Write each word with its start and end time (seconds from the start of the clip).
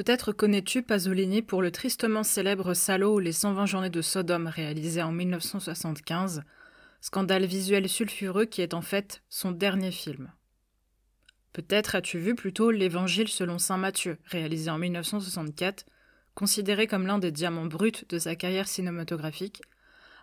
Peut-être 0.00 0.32
connais-tu 0.32 0.82
Pasolini 0.82 1.42
pour 1.42 1.60
le 1.60 1.70
tristement 1.70 2.22
célèbre 2.22 2.72
Salaud 2.72 3.16
ou 3.16 3.18
les 3.18 3.32
120 3.32 3.66
journées 3.66 3.90
de 3.90 4.00
Sodome 4.00 4.46
réalisé 4.46 5.02
en 5.02 5.12
1975, 5.12 6.42
scandale 7.02 7.44
visuel 7.44 7.86
sulfureux 7.86 8.46
qui 8.46 8.62
est 8.62 8.72
en 8.72 8.80
fait 8.80 9.22
son 9.28 9.52
dernier 9.52 9.90
film. 9.90 10.32
Peut-être 11.52 11.96
as-tu 11.96 12.18
vu 12.18 12.34
plutôt 12.34 12.70
L'Évangile 12.70 13.28
selon 13.28 13.58
saint 13.58 13.76
Matthieu, 13.76 14.16
réalisé 14.24 14.70
en 14.70 14.78
1964, 14.78 15.84
considéré 16.34 16.86
comme 16.86 17.06
l'un 17.06 17.18
des 17.18 17.30
diamants 17.30 17.66
bruts 17.66 18.06
de 18.08 18.18
sa 18.18 18.36
carrière 18.36 18.68
cinématographique, 18.68 19.60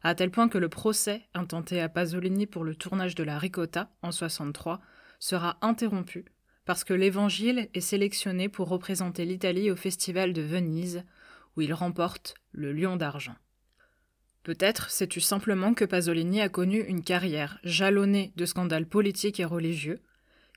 à 0.01 0.15
tel 0.15 0.31
point 0.31 0.49
que 0.49 0.57
le 0.57 0.69
procès 0.69 1.21
intenté 1.35 1.81
à 1.81 1.87
Pasolini 1.87 2.47
pour 2.47 2.63
le 2.63 2.73
tournage 2.73 3.13
de 3.13 3.23
la 3.23 3.37
Ricotta 3.37 3.91
en 4.01 4.11
63 4.11 4.81
sera 5.19 5.59
interrompu 5.61 6.25
parce 6.67 6.83
que 6.83 6.93
l'Évangile 6.93 7.69
est 7.73 7.79
sélectionné 7.79 8.49
pour 8.49 8.67
représenter 8.67 9.23
l'Italie 9.23 9.71
au 9.71 9.77
Festival 9.77 10.33
de 10.33 10.41
Venise, 10.41 11.05
où 11.55 11.61
il 11.61 11.73
remporte 11.73 12.35
le 12.51 12.73
Lion 12.73 12.97
d'argent. 12.97 13.35
Peut-être 14.43 14.89
sais-tu 14.89 15.21
simplement 15.21 15.73
que 15.73 15.85
Pasolini 15.85 16.41
a 16.41 16.49
connu 16.49 16.81
une 16.81 17.03
carrière 17.03 17.57
jalonnée 17.63 18.33
de 18.35 18.45
scandales 18.45 18.85
politiques 18.85 19.39
et 19.39 19.45
religieux, 19.45 20.01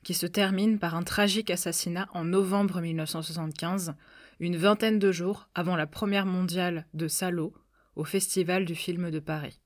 qui 0.03 0.13
se 0.13 0.25
termine 0.25 0.79
par 0.79 0.95
un 0.95 1.03
tragique 1.03 1.49
assassinat 1.49 2.09
en 2.13 2.25
novembre 2.25 2.81
1975, 2.81 3.93
une 4.41 4.57
vingtaine 4.57 4.99
de 4.99 5.13
jours 5.13 5.47
avant 5.55 5.77
la 5.77 5.87
première 5.87 6.25
mondiale 6.25 6.87
de 6.93 7.07
Salo, 7.07 7.53
au 7.95 8.03
Festival 8.03 8.65
du 8.65 8.75
film 8.75 9.11
de 9.11 9.19
Paris. 9.19 9.61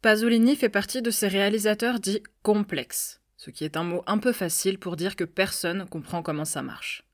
Pasolini 0.00 0.56
fait 0.56 0.70
partie 0.70 1.02
de 1.02 1.10
ces 1.10 1.28
réalisateurs 1.28 2.00
dits 2.00 2.22
complexes, 2.42 3.20
ce 3.44 3.50
qui 3.50 3.64
est 3.64 3.76
un 3.76 3.84
mot 3.84 4.02
un 4.06 4.16
peu 4.16 4.32
facile 4.32 4.78
pour 4.78 4.96
dire 4.96 5.16
que 5.16 5.24
personne 5.24 5.86
comprend 5.90 6.22
comment 6.22 6.46
ça 6.46 6.62
marche. 6.62 7.04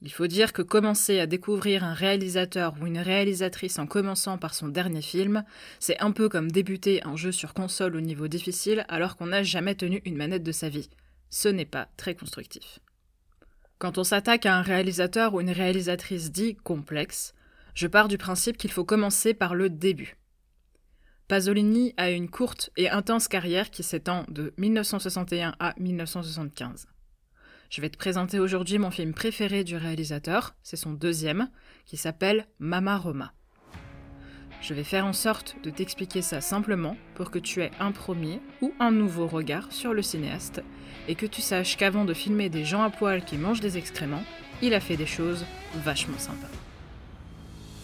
Il 0.00 0.10
faut 0.10 0.26
dire 0.26 0.54
que 0.54 0.62
commencer 0.62 1.20
à 1.20 1.26
découvrir 1.26 1.84
un 1.84 1.92
réalisateur 1.92 2.74
ou 2.80 2.86
une 2.86 2.98
réalisatrice 2.98 3.78
en 3.78 3.86
commençant 3.86 4.38
par 4.38 4.54
son 4.54 4.68
dernier 4.68 5.02
film, 5.02 5.44
c'est 5.78 6.00
un 6.00 6.12
peu 6.12 6.30
comme 6.30 6.50
débuter 6.50 7.04
un 7.04 7.16
jeu 7.16 7.32
sur 7.32 7.52
console 7.52 7.96
au 7.96 8.00
niveau 8.00 8.28
difficile 8.28 8.86
alors 8.88 9.16
qu'on 9.16 9.26
n'a 9.26 9.42
jamais 9.42 9.74
tenu 9.74 10.00
une 10.06 10.16
manette 10.16 10.42
de 10.42 10.52
sa 10.52 10.70
vie. 10.70 10.88
Ce 11.28 11.48
n'est 11.48 11.66
pas 11.66 11.88
très 11.98 12.14
constructif. 12.14 12.78
Quand 13.78 13.98
on 13.98 14.04
s'attaque 14.04 14.46
à 14.46 14.56
un 14.56 14.62
réalisateur 14.62 15.34
ou 15.34 15.42
une 15.42 15.50
réalisatrice 15.50 16.32
dit 16.32 16.54
complexe, 16.54 17.34
je 17.74 17.88
pars 17.88 18.08
du 18.08 18.16
principe 18.16 18.56
qu'il 18.56 18.72
faut 18.72 18.84
commencer 18.86 19.34
par 19.34 19.54
le 19.54 19.68
début. 19.68 20.17
Pasolini 21.28 21.92
a 21.98 22.10
une 22.10 22.30
courte 22.30 22.70
et 22.78 22.88
intense 22.88 23.28
carrière 23.28 23.70
qui 23.70 23.82
s'étend 23.82 24.24
de 24.28 24.54
1961 24.56 25.54
à 25.60 25.74
1975. 25.78 26.86
Je 27.68 27.80
vais 27.82 27.90
te 27.90 27.98
présenter 27.98 28.38
aujourd'hui 28.38 28.78
mon 28.78 28.90
film 28.90 29.12
préféré 29.12 29.62
du 29.62 29.76
réalisateur, 29.76 30.54
c'est 30.62 30.76
son 30.76 30.94
deuxième, 30.94 31.50
qui 31.84 31.98
s'appelle 31.98 32.46
Mama 32.58 32.96
Roma. 32.96 33.34
Je 34.62 34.72
vais 34.72 34.84
faire 34.84 35.04
en 35.04 35.12
sorte 35.12 35.56
de 35.62 35.68
t'expliquer 35.68 36.22
ça 36.22 36.40
simplement 36.40 36.96
pour 37.14 37.30
que 37.30 37.38
tu 37.38 37.60
aies 37.60 37.72
un 37.78 37.92
premier 37.92 38.40
ou 38.62 38.72
un 38.80 38.90
nouveau 38.90 39.26
regard 39.26 39.70
sur 39.70 39.92
le 39.92 40.00
cinéaste 40.00 40.62
et 41.08 41.14
que 41.14 41.26
tu 41.26 41.42
saches 41.42 41.76
qu'avant 41.76 42.06
de 42.06 42.14
filmer 42.14 42.48
des 42.48 42.64
gens 42.64 42.82
à 42.82 42.88
poil 42.88 43.22
qui 43.22 43.36
mangent 43.36 43.60
des 43.60 43.76
excréments, 43.76 44.24
il 44.62 44.72
a 44.72 44.80
fait 44.80 44.96
des 44.96 45.06
choses 45.06 45.44
vachement 45.74 46.18
sympas. 46.18 46.67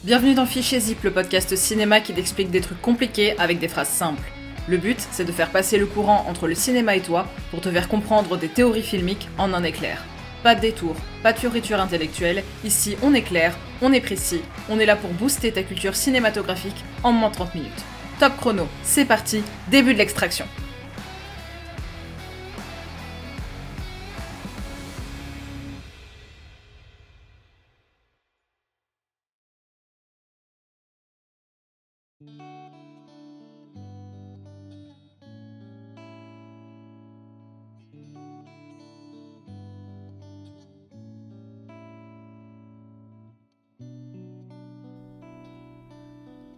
Bienvenue 0.05 0.35
dans 0.35 0.45
Fichier 0.45 0.81
Zip, 0.81 1.03
le 1.03 1.11
podcast 1.11 1.57
cinéma 1.57 1.99
qui 2.03 2.13
t'explique 2.13 2.51
des 2.51 2.61
trucs 2.61 2.83
compliqués 2.83 3.39
avec 3.39 3.59
des 3.59 3.69
phrases 3.69 3.89
simples. 3.89 4.31
Le 4.69 4.77
but, 4.77 4.99
c'est 5.11 5.25
de 5.25 5.33
faire 5.33 5.49
passer 5.49 5.79
le 5.79 5.87
courant 5.87 6.27
entre 6.29 6.47
le 6.47 6.55
cinéma 6.55 6.95
et 6.95 7.01
toi 7.01 7.27
pour 7.51 7.63
te 7.63 7.71
faire 7.71 7.89
comprendre 7.89 8.37
des 8.37 8.49
théories 8.49 8.83
filmiques 8.83 9.31
en 9.39 9.55
un 9.55 9.65
éclair. 9.65 10.05
Pas 10.43 10.55
de 10.55 10.61
détour, 10.61 10.95
pas 11.23 11.33
de 11.33 11.39
fioriture 11.39 11.81
intellectuelle, 11.81 12.45
ici 12.67 12.99
on 13.03 13.15
est 13.15 13.23
clair, 13.23 13.57
on 13.81 13.95
est 13.95 14.03
précis, 14.03 14.43
on 14.69 14.79
est 14.79 14.85
là 14.85 14.97
pour 14.97 15.09
booster 15.09 15.53
ta 15.53 15.63
culture 15.63 15.97
cinématographique 15.97 16.85
en 17.03 17.13
moins 17.13 17.31
de 17.31 17.37
30 17.37 17.55
minutes. 17.55 17.85
Top 18.21 18.37
chrono, 18.37 18.69
c'est 18.83 19.07
parti, 19.07 19.43
début 19.71 19.95
de 19.95 19.99
l'extraction. 19.99 20.45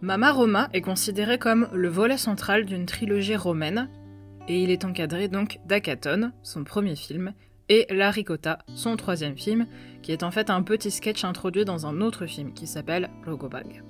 Mama 0.07 0.31
Roma 0.31 0.69
est 0.71 0.79
considéré 0.79 1.37
comme 1.37 1.67
le 1.73 1.89
volet 1.89 2.17
central 2.17 2.63
d'une 2.63 2.85
trilogie 2.85 3.35
romaine, 3.35 3.89
et 4.47 4.63
il 4.63 4.71
est 4.71 4.85
encadré 4.85 5.27
donc 5.27 5.59
d'Akaton, 5.65 6.31
son 6.43 6.63
premier 6.63 6.95
film, 6.95 7.33
et 7.67 7.87
La 7.89 8.09
Ricotta, 8.09 8.59
son 8.73 8.95
troisième 8.95 9.37
film, 9.37 9.67
qui 10.01 10.13
est 10.13 10.23
en 10.23 10.31
fait 10.31 10.49
un 10.49 10.63
petit 10.63 10.91
sketch 10.91 11.25
introduit 11.25 11.65
dans 11.65 11.87
un 11.87 11.99
autre 11.99 12.25
film 12.25 12.53
qui 12.53 12.67
s'appelle 12.67 13.09
Logobag. 13.25 13.83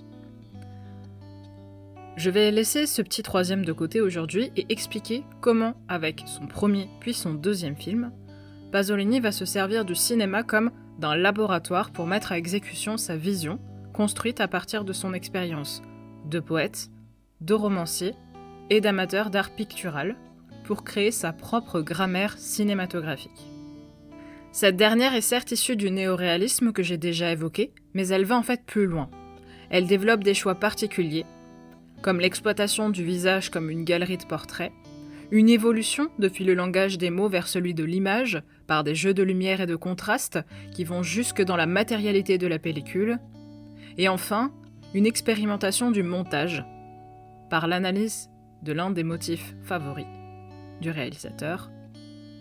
Je 2.16 2.32
vais 2.32 2.50
laisser 2.50 2.88
ce 2.88 3.04
petit 3.04 3.22
troisième 3.22 3.64
de 3.64 3.72
côté 3.72 4.02
aujourd'hui 4.02 4.52
et 4.56 4.66
expliquer 4.70 5.24
comment, 5.40 5.76
avec 5.88 6.24
son 6.26 6.48
premier 6.48 6.90
puis 7.00 7.14
son 7.14 7.36
deuxième 7.36 7.76
film, 7.76 8.12
Pasolini 8.72 9.20
va 9.20 9.32
se 9.32 9.46
servir 9.46 9.86
du 9.86 9.94
cinéma 9.94 10.42
comme 10.42 10.72
d'un 10.98 11.16
laboratoire 11.16 11.92
pour 11.92 12.08
mettre 12.08 12.32
à 12.32 12.40
exécution 12.40 12.98
sa 12.98 13.16
vision, 13.16 13.60
construite 13.94 14.42
à 14.42 14.48
partir 14.48 14.84
de 14.84 14.94
son 14.94 15.14
expérience 15.14 15.84
de 16.30 16.40
poètes, 16.40 16.90
de 17.42 17.54
romanciers 17.54 18.16
et 18.70 18.82
d'amateurs 18.82 19.30
d'art 19.30 19.52
pictural 19.52 20.16
pour 20.64 20.84
créer 20.84 21.12
sa 21.12 21.32
propre 21.32 21.82
grammaire 21.82 22.38
cinématographique. 22.38 23.48
Cette 24.52 24.76
dernière 24.76 25.14
est 25.14 25.22
certes 25.22 25.52
issue 25.52 25.76
du 25.76 25.92
néoréalisme 25.92 26.72
que 26.72 26.84
j'ai 26.84 26.98
déjà 26.98 27.32
évoqué, 27.32 27.72
mais 27.94 28.08
elle 28.08 28.26
va 28.26 28.38
en 28.38 28.44
fait 28.44 28.66
plus 28.66 28.88
loin. 28.88 29.10
Elle 29.70 29.88
développe 29.88 30.24
des 30.24 30.34
choix 30.34 30.56
particuliers, 30.56 31.26
comme 32.02 32.20
l'exploitation 32.20 32.90
du 32.90 33.04
visage 33.04 33.50
comme 33.50 33.70
une 33.70 33.84
galerie 33.84 34.18
de 34.18 34.26
portraits, 34.26 34.72
une 35.30 35.50
évolution 35.50 36.10
depuis 36.20 36.46
le 36.46 36.54
langage 36.54 36.98
des 36.98 37.10
mots 37.10 37.28
vers 37.28 37.48
celui 37.48 37.74
de 37.74 37.84
l'image, 37.84 38.42
par 38.66 38.84
des 38.84 38.96
jeux 38.96 39.14
de 39.14 39.24
lumière 39.24 39.62
et 39.62 39.66
de 39.66 39.76
contraste 39.76 40.40
qui 40.72 40.84
vont 40.84 41.04
jusque 41.04 41.42
dans 41.42 41.56
la 41.56 41.66
matérialité 41.66 42.38
de 42.38 42.48
la 42.48 42.60
pellicule, 42.60 43.20
et 43.98 44.10
enfin 44.10 44.52
une 44.94 45.06
expérimentation 45.06 45.92
du 45.92 46.04
montage 46.04 46.66
par 47.50 47.68
l'analyse 47.68 48.30
de 48.64 48.74
l'un 48.74 48.90
des 48.90 49.04
motifs 49.04 49.56
favoris 49.64 50.08
du 50.82 50.92
réalisateur, 50.92 51.72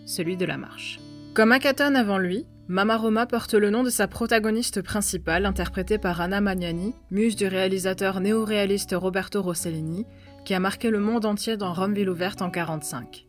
celui 0.05 0.37
de 0.37 0.45
la 0.45 0.57
marche. 0.57 0.99
Comme 1.33 1.51
Akaton 1.51 1.95
avant 1.95 2.17
lui, 2.17 2.45
Mama 2.67 2.97
Roma 2.97 3.25
porte 3.25 3.53
le 3.53 3.69
nom 3.69 3.83
de 3.83 3.89
sa 3.89 4.07
protagoniste 4.07 4.81
principale, 4.81 5.45
interprétée 5.45 5.97
par 5.97 6.19
Anna 6.19 6.41
Magnani, 6.41 6.93
muse 7.11 7.35
du 7.35 7.47
réalisateur 7.47 8.19
néo-réaliste 8.19 8.93
Roberto 8.97 9.41
Rossellini, 9.41 10.05
qui 10.43 10.53
a 10.53 10.59
marqué 10.59 10.89
le 10.89 10.99
monde 10.99 11.25
entier 11.25 11.57
dans 11.57 11.73
Rome 11.73 11.93
ville 11.93 12.09
ouverte 12.09 12.41
en 12.41 12.49
1945. 12.49 13.25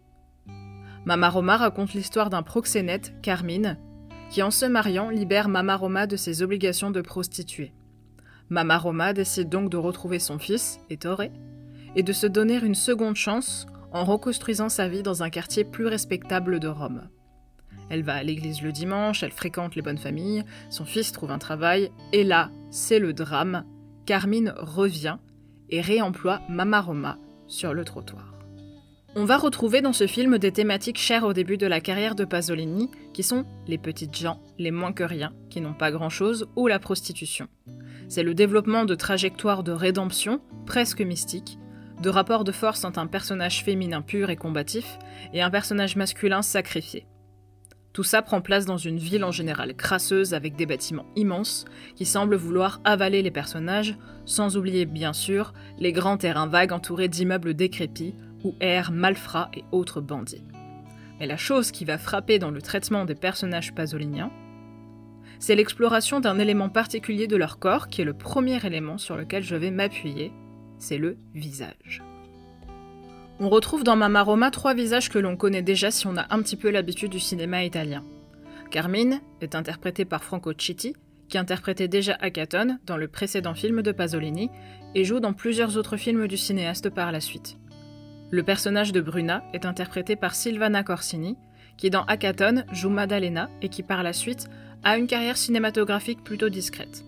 Mama 1.05 1.29
Roma 1.31 1.57
raconte 1.57 1.95
l'histoire 1.95 2.31
d'un 2.31 2.43
proxénète, 2.43 3.15
Carmine, 3.23 3.79
qui 4.31 4.43
en 4.43 4.51
se 4.51 4.67
mariant 4.67 5.09
libère 5.11 5.49
Mama 5.49 5.77
Roma 5.77 6.07
de 6.07 6.17
ses 6.17 6.43
obligations 6.43 6.91
de 6.91 7.01
prostituée. 7.01 7.73
Mama 8.51 8.79
Roma 8.79 9.13
décide 9.13 9.49
donc 9.49 9.71
de 9.71 9.77
retrouver 9.77 10.19
son 10.19 10.39
fils, 10.39 10.81
Ettore, 10.91 11.25
et 11.95 12.03
de 12.03 12.13
se 12.13 12.27
donner 12.27 12.57
une 12.57 12.75
seconde 12.75 13.17
chance 13.17 13.67
en 13.93 14.05
reconstruisant 14.05 14.69
sa 14.69 14.89
vie 14.89 15.03
dans 15.03 15.23
un 15.23 15.31
quartier 15.31 15.65
plus 15.65 15.87
respectable 15.87 16.61
de 16.61 16.69
Rome. 16.69 17.09
Elle 17.91 18.03
va 18.03 18.15
à 18.15 18.23
l'église 18.23 18.63
le 18.63 18.73
dimanche, 18.73 19.23
elle 19.23 19.33
fréquente 19.33 19.75
les 19.75 19.83
bonnes 19.83 19.99
familles, 19.99 20.45
son 20.71 20.85
fils 20.85 21.13
trouve 21.13 21.31
un 21.31 21.39
travail, 21.39 21.91
et 22.13 22.25
là, 22.25 22.51
c'est 22.71 22.99
le 22.99 23.13
drame. 23.13 23.65
Carmine 24.07 24.55
revient 24.57 25.19
et 25.71 25.81
réemploie 25.81 26.43
Mama 26.49 26.81
Roma 26.81 27.19
sur 27.47 27.73
le 27.73 27.85
trottoir. 27.85 28.35
On 29.17 29.25
va 29.25 29.39
retrouver 29.39 29.81
dans 29.81 29.95
ce 29.95 30.07
film 30.07 30.39
des 30.39 30.53
thématiques 30.53 30.99
chères 30.99 31.25
au 31.25 31.33
début 31.33 31.57
de 31.57 31.67
la 31.67 31.81
carrière 31.81 32.15
de 32.15 32.25
Pasolini, 32.25 32.91
qui 33.15 33.23
sont 33.23 33.47
les 33.67 33.79
petites 33.79 34.17
gens, 34.17 34.41
les 34.59 34.71
moins 34.71 34.93
que 34.93 35.03
rien, 35.03 35.33
qui 35.49 35.61
n'ont 35.61 35.75
pas 35.75 35.91
grand-chose, 35.91 36.47
ou 36.57 36.67
la 36.67 36.79
prostitution. 36.79 37.49
C'est 38.09 38.23
le 38.23 38.35
développement 38.35 38.87
de 38.87 38.95
trajectoires 38.95 39.63
de 39.63 39.73
rédemption, 39.73 40.41
presque 40.65 41.03
mystiques, 41.03 41.59
de 42.03 42.09
rapports 42.09 42.45
de 42.45 42.53
force 42.53 42.85
entre 42.85 43.01
un 43.01 43.07
personnage 43.07 43.63
féminin 43.63 44.01
pur 44.01 44.31
et 44.31 44.37
combatif 44.37 44.99
et 45.35 45.43
un 45.43 45.51
personnage 45.51 45.97
masculin 45.97 46.41
sacrifié. 46.41 47.07
Tout 47.93 48.05
ça 48.05 48.23
prend 48.23 48.41
place 48.41 48.65
dans 48.65 48.77
une 48.77 48.99
ville 48.99 49.25
en 49.25 49.33
général 49.33 49.75
crasseuse 49.75 50.33
avec 50.33 50.57
des 50.57 50.67
bâtiments 50.67 51.07
immenses 51.17 51.65
qui 51.97 52.07
semblent 52.07 52.37
vouloir 52.37 52.81
avaler 52.85 53.23
les 53.23 53.31
personnages, 53.31 53.97
sans 54.25 54.57
oublier 54.57 54.87
bien 54.87 55.13
sûr 55.13 55.53
les 55.79 55.93
grands 55.93 56.17
terrains 56.17 56.47
vagues 56.47 56.73
entourés 56.73 57.09
d'immeubles 57.09 57.55
décrépits 57.55 58.15
où 58.45 58.55
errent 58.61 58.93
malfrats 58.93 59.51
et 59.55 59.65
autres 59.73 60.01
bandits. 60.01 60.45
Mais 61.19 61.27
la 61.27 61.37
chose 61.37 61.73
qui 61.73 61.85
va 61.85 61.99
frapper 61.99 62.39
dans 62.39 62.53
le 62.53 62.63
traitement 62.63 63.05
des 63.05 63.17
personnages 63.17 63.75
pasoliniens, 63.75 64.31
c'est 65.39 65.55
l'exploration 65.55 66.21
d'un 66.21 66.39
élément 66.39 66.69
particulier 66.69 67.27
de 67.27 67.37
leur 67.37 67.59
corps 67.59 67.89
qui 67.89 68.01
est 68.01 68.05
le 68.05 68.15
premier 68.15 68.65
élément 68.65 68.99
sur 68.99 69.17
lequel 69.17 69.43
je 69.43 69.57
vais 69.57 69.71
m'appuyer, 69.71 70.33
c'est 70.79 70.99
le 70.99 71.17
visage. 71.35 72.03
On 73.41 73.49
retrouve 73.49 73.85
dans 73.85 73.95
Mama 73.95 74.23
Roma 74.23 74.51
trois 74.51 74.75
visages 74.75 75.11
que 75.11 75.19
l'on 75.19 75.37
connaît 75.37 75.63
déjà 75.63 75.91
si 75.91 76.07
on 76.09 76.17
a 76.17 76.27
un 76.31 76.43
petit 76.43 76.57
peu 76.57 76.71
l'habitude 76.71 77.13
du 77.13 77.21
cinéma 77.21 77.65
italien. 77.65 78.03
Carmine 78.71 79.21
est 79.41 79.55
interprétée 79.55 80.05
par 80.05 80.25
Franco 80.25 80.53
Citti, 80.59 80.95
qui 81.29 81.39
interprétait 81.39 81.89
déjà 81.89 82.17
Akaton 82.21 82.79
dans 82.87 82.97
le 82.97 83.07
précédent 83.07 83.55
film 83.55 83.83
de 83.83 83.93
Pasolini 83.93 84.51
et 84.95 85.05
joue 85.05 85.21
dans 85.21 85.35
plusieurs 85.35 85.77
autres 85.77 85.97
films 85.97 86.27
du 86.27 86.37
cinéaste 86.37 86.91
par 86.91 87.13
la 87.13 87.21
suite. 87.21 87.59
Le 88.31 88.43
personnage 88.43 88.93
de 88.93 89.01
Bruna 89.01 89.45
est 89.53 89.67
interprété 89.67 90.17
par 90.17 90.35
Silvana 90.35 90.83
Corsini, 90.83 91.37
qui 91.77 91.91
dans 91.91 92.05
Akaton 92.05 92.65
joue 92.73 92.91
Maddalena 92.91 93.49
et 93.63 93.69
qui 93.69 93.83
par 93.83 94.03
la 94.03 94.13
suite 94.13 94.49
a 94.89 94.97
une 94.97 95.07
carrière 95.07 95.37
cinématographique 95.37 96.25
plutôt 96.25 96.49
discrète. 96.49 97.05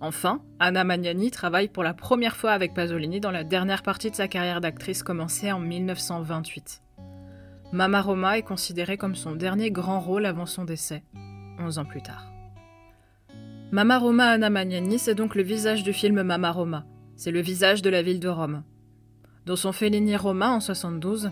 Enfin, 0.00 0.42
Anna 0.58 0.82
Magnani 0.82 1.30
travaille 1.30 1.68
pour 1.68 1.84
la 1.84 1.94
première 1.94 2.36
fois 2.36 2.50
avec 2.50 2.74
Pasolini 2.74 3.20
dans 3.20 3.30
la 3.30 3.44
dernière 3.44 3.84
partie 3.84 4.10
de 4.10 4.16
sa 4.16 4.26
carrière 4.26 4.60
d'actrice 4.60 5.04
commencée 5.04 5.52
en 5.52 5.60
1928. 5.60 6.82
Mama 7.70 8.02
Roma 8.02 8.36
est 8.38 8.42
considérée 8.42 8.96
comme 8.96 9.14
son 9.14 9.36
dernier 9.36 9.70
grand 9.70 10.00
rôle 10.00 10.26
avant 10.26 10.46
son 10.46 10.64
décès, 10.64 11.04
11 11.60 11.78
ans 11.78 11.84
plus 11.84 12.02
tard. 12.02 12.32
Mama 13.70 13.98
Roma 13.98 14.30
Anna 14.30 14.50
Magnani, 14.50 14.98
c'est 14.98 15.14
donc 15.14 15.36
le 15.36 15.44
visage 15.44 15.84
du 15.84 15.92
film 15.92 16.22
Mama 16.22 16.50
Roma. 16.50 16.84
C'est 17.14 17.30
le 17.30 17.40
visage 17.40 17.80
de 17.80 17.90
la 17.90 18.02
ville 18.02 18.20
de 18.20 18.28
Rome. 18.28 18.64
Dans 19.46 19.56
son 19.56 19.70
Fellini 19.70 20.16
Roma 20.16 20.50
en 20.50 20.58
72, 20.58 21.30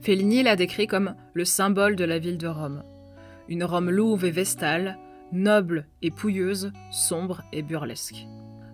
Fellini 0.00 0.42
l'a 0.42 0.56
décrit 0.56 0.86
comme 0.86 1.16
le 1.34 1.44
symbole 1.44 1.96
de 1.96 2.04
la 2.04 2.18
ville 2.18 2.38
de 2.38 2.48
Rome. 2.48 2.82
Une 3.48 3.64
Rome 3.64 3.90
louve 3.90 4.24
et 4.24 4.30
vestale, 4.30 4.98
noble 5.32 5.86
et 6.02 6.10
pouilleuse, 6.10 6.72
sombre 6.90 7.42
et 7.52 7.62
burlesque. 7.62 8.26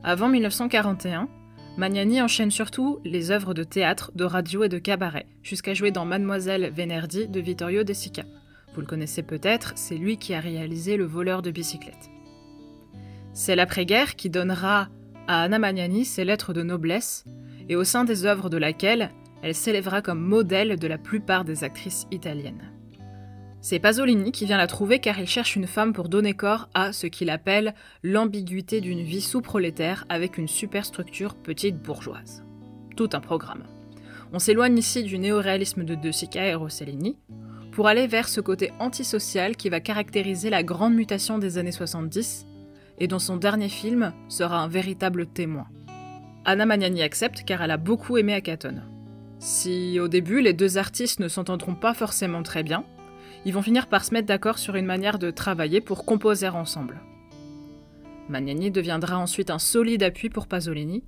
Avant 0.04 0.28
1941, 0.28 1.28
Magnani 1.76 2.22
enchaîne 2.22 2.50
surtout 2.50 2.98
les 3.04 3.30
œuvres 3.30 3.54
de 3.54 3.64
théâtre, 3.64 4.12
de 4.14 4.24
radio 4.24 4.64
et 4.64 4.68
de 4.68 4.78
cabaret, 4.78 5.26
jusqu'à 5.42 5.74
jouer 5.74 5.90
dans 5.90 6.04
Mademoiselle 6.04 6.72
Venerdì 6.74 7.26
de 7.28 7.40
Vittorio 7.40 7.84
De 7.84 7.92
Sica. 7.92 8.22
Vous 8.74 8.80
le 8.80 8.86
connaissez 8.86 9.22
peut-être, 9.22 9.72
c'est 9.76 9.96
lui 9.96 10.16
qui 10.16 10.34
a 10.34 10.40
réalisé 10.40 10.96
Le 10.96 11.04
voleur 11.04 11.42
de 11.42 11.50
bicyclette. 11.50 12.10
C'est 13.32 13.56
l'après-guerre 13.56 14.16
qui 14.16 14.30
donnera 14.30 14.88
à 15.26 15.42
Anna 15.42 15.58
Magnani 15.58 16.04
ses 16.04 16.24
lettres 16.24 16.52
de 16.52 16.62
noblesse, 16.62 17.24
et 17.68 17.76
au 17.76 17.84
sein 17.84 18.04
des 18.04 18.24
œuvres 18.24 18.50
de 18.50 18.56
laquelle 18.56 19.10
elle 19.42 19.54
s'élèvera 19.54 20.02
comme 20.02 20.20
modèle 20.20 20.78
de 20.78 20.86
la 20.86 20.98
plupart 20.98 21.44
des 21.44 21.64
actrices 21.64 22.06
italiennes. 22.10 22.72
C'est 23.62 23.78
Pasolini 23.78 24.32
qui 24.32 24.46
vient 24.46 24.56
la 24.56 24.66
trouver 24.66 25.00
car 25.00 25.18
il 25.18 25.26
cherche 25.26 25.54
une 25.54 25.66
femme 25.66 25.92
pour 25.92 26.08
donner 26.08 26.32
corps 26.32 26.70
à 26.72 26.92
ce 26.92 27.06
qu'il 27.06 27.28
appelle 27.28 27.74
l'ambiguïté 28.02 28.80
d'une 28.80 29.02
vie 29.02 29.20
sous-prolétaire 29.20 30.06
avec 30.08 30.38
une 30.38 30.48
superstructure 30.48 31.34
petite 31.34 31.76
bourgeoise. 31.76 32.42
Tout 32.96 33.10
un 33.12 33.20
programme. 33.20 33.64
On 34.32 34.38
s'éloigne 34.38 34.78
ici 34.78 35.02
du 35.02 35.18
néoréalisme 35.18 35.84
de 35.84 35.94
De 35.94 36.10
Sica 36.10 36.46
et 36.46 36.54
Rossellini 36.54 37.18
pour 37.72 37.86
aller 37.86 38.06
vers 38.06 38.28
ce 38.28 38.40
côté 38.40 38.72
antisocial 38.78 39.56
qui 39.56 39.68
va 39.68 39.80
caractériser 39.80 40.48
la 40.48 40.62
grande 40.62 40.94
mutation 40.94 41.38
des 41.38 41.58
années 41.58 41.70
70 41.70 42.46
et 42.98 43.08
dont 43.08 43.18
son 43.18 43.36
dernier 43.36 43.68
film 43.68 44.14
sera 44.28 44.62
un 44.62 44.68
véritable 44.68 45.26
témoin. 45.26 45.66
Anna 46.46 46.64
Magnani 46.64 47.02
accepte 47.02 47.44
car 47.44 47.60
elle 47.60 47.70
a 47.70 47.76
beaucoup 47.76 48.16
aimé 48.16 48.32
Akaton. 48.32 48.80
Si 49.38 50.00
au 50.00 50.08
début 50.08 50.40
les 50.40 50.54
deux 50.54 50.78
artistes 50.78 51.20
ne 51.20 51.28
s'entendront 51.28 51.74
pas 51.74 51.92
forcément 51.92 52.42
très 52.42 52.62
bien, 52.62 52.84
ils 53.44 53.54
vont 53.54 53.62
finir 53.62 53.88
par 53.88 54.04
se 54.04 54.12
mettre 54.12 54.26
d'accord 54.26 54.58
sur 54.58 54.76
une 54.76 54.86
manière 54.86 55.18
de 55.18 55.30
travailler 55.30 55.80
pour 55.80 56.04
composer 56.04 56.48
ensemble. 56.48 57.00
Magnani 58.28 58.70
deviendra 58.70 59.18
ensuite 59.18 59.50
un 59.50 59.58
solide 59.58 60.02
appui 60.02 60.30
pour 60.30 60.46
Pasolini, 60.46 61.04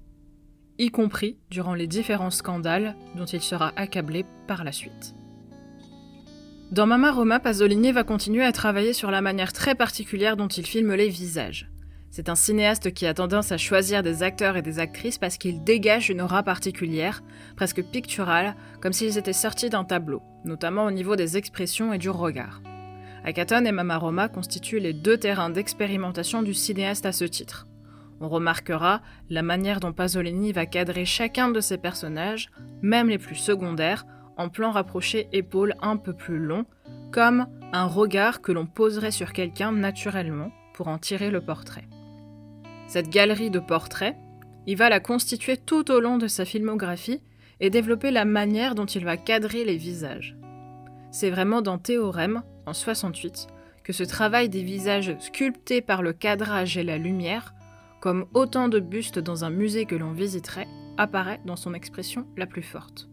y 0.79 0.91
compris 0.91 1.39
durant 1.51 1.75
les 1.75 1.87
différents 1.87 2.31
scandales 2.31 2.97
dont 3.17 3.25
il 3.25 3.41
sera 3.41 3.73
accablé 3.77 4.25
par 4.47 4.65
la 4.65 4.73
suite. 4.73 5.15
Dans 6.73 6.87
Mama 6.87 7.13
Roma, 7.13 7.39
Pasolini 7.39 7.93
va 7.93 8.03
continuer 8.03 8.45
à 8.45 8.53
travailler 8.53 8.93
sur 8.95 9.11
la 9.11 9.21
manière 9.21 9.53
très 9.53 9.75
particulière 9.75 10.37
dont 10.37 10.49
il 10.49 10.67
filme 10.67 10.95
les 10.95 11.09
visages. 11.09 11.72
C'est 12.15 12.29
un 12.29 12.35
cinéaste 12.35 12.93
qui 12.93 13.07
a 13.07 13.15
tendance 13.15 13.53
à 13.53 13.57
choisir 13.57 14.03
des 14.03 14.23
acteurs 14.23 14.59
et 14.59 14.63
des 14.63 14.79
actrices 14.79 15.17
parce 15.17 15.39
qu'ils 15.39 15.65
dégagent 15.65 16.11
une 16.11 16.21
aura 16.21 16.43
particulière, 16.43 17.23
presque 17.57 17.83
picturale, 17.83 18.55
comme 18.83 18.93
s'ils 18.93 19.17
étaient 19.17 19.33
sortis 19.33 19.71
d'un 19.71 19.85
tableau, 19.85 20.21
notamment 20.45 20.85
au 20.85 20.91
niveau 20.91 21.17
des 21.17 21.39
expressions 21.39 21.91
et 21.95 21.97
du 21.97 22.11
regard. 22.11 22.61
Akaton 23.25 23.65
et 23.65 23.73
Mama 23.73 23.97
Roma 23.97 24.29
constituent 24.29 24.79
les 24.79 24.93
deux 24.93 25.17
terrains 25.17 25.49
d'expérimentation 25.49 26.43
du 26.43 26.53
cinéaste 26.53 27.07
à 27.07 27.13
ce 27.13 27.25
titre. 27.25 27.67
On 28.21 28.29
remarquera 28.29 29.01
la 29.31 29.41
manière 29.41 29.81
dont 29.81 29.95
Pasolini 29.95 30.53
va 30.53 30.67
cadrer 30.67 31.07
chacun 31.07 31.49
de 31.49 31.61
ses 31.61 31.79
personnages, 31.79 32.51
même 32.83 33.09
les 33.09 33.17
plus 33.17 33.37
secondaires, 33.37 34.05
en 34.37 34.51
plan 34.51 34.71
rapproché 34.71 35.31
épaules 35.33 35.77
un 35.81 35.97
peu 35.97 36.13
plus 36.13 36.39
long, 36.39 36.67
comme 37.11 37.47
un 37.73 37.87
regard 37.87 38.43
que 38.43 38.53
l'on 38.53 38.67
poserait 38.67 39.13
sur 39.13 39.33
quelqu'un 39.33 39.73
naturellement 39.73 40.53
pour 40.75 40.89
en 40.89 40.99
tirer 40.99 41.31
le 41.31 41.41
portrait. 41.41 41.89
Cette 42.93 43.09
galerie 43.09 43.49
de 43.49 43.59
portraits, 43.59 44.15
il 44.67 44.77
va 44.77 44.91
la 44.91 45.01
constituer 45.01 45.57
tout 45.57 45.91
au 45.91 45.99
long 45.99 46.19
de 46.19 46.27
sa 46.27 46.45
filmographie 46.45 47.23
et 47.59 47.71
développer 47.71 48.11
la 48.11 48.27
manière 48.27 48.75
dont 48.75 48.85
il 48.85 49.03
va 49.03 49.17
cadrer 49.17 49.65
les 49.65 49.79
visages. 49.79 50.37
C'est 51.11 51.31
vraiment 51.31 51.63
dans 51.63 51.79
Théorème, 51.79 52.43
en 52.67 52.75
68, 52.75 53.47
que 53.83 53.95
ce 53.95 54.03
travail 54.03 54.51
des 54.51 54.63
visages 54.63 55.17
sculptés 55.21 55.81
par 55.81 56.03
le 56.03 56.13
cadrage 56.13 56.77
et 56.77 56.83
la 56.83 56.99
lumière, 56.99 57.55
comme 58.03 58.27
autant 58.35 58.69
de 58.69 58.79
bustes 58.79 59.19
dans 59.19 59.47
un 59.47 59.51
musée 59.51 59.87
que 59.87 59.97
l'on 59.97 60.13
visiterait, 60.13 60.69
apparaît 60.99 61.41
dans 61.47 61.57
son 61.57 61.73
expression 61.73 62.27
la 62.37 62.45
plus 62.45 62.61
forte. 62.61 63.09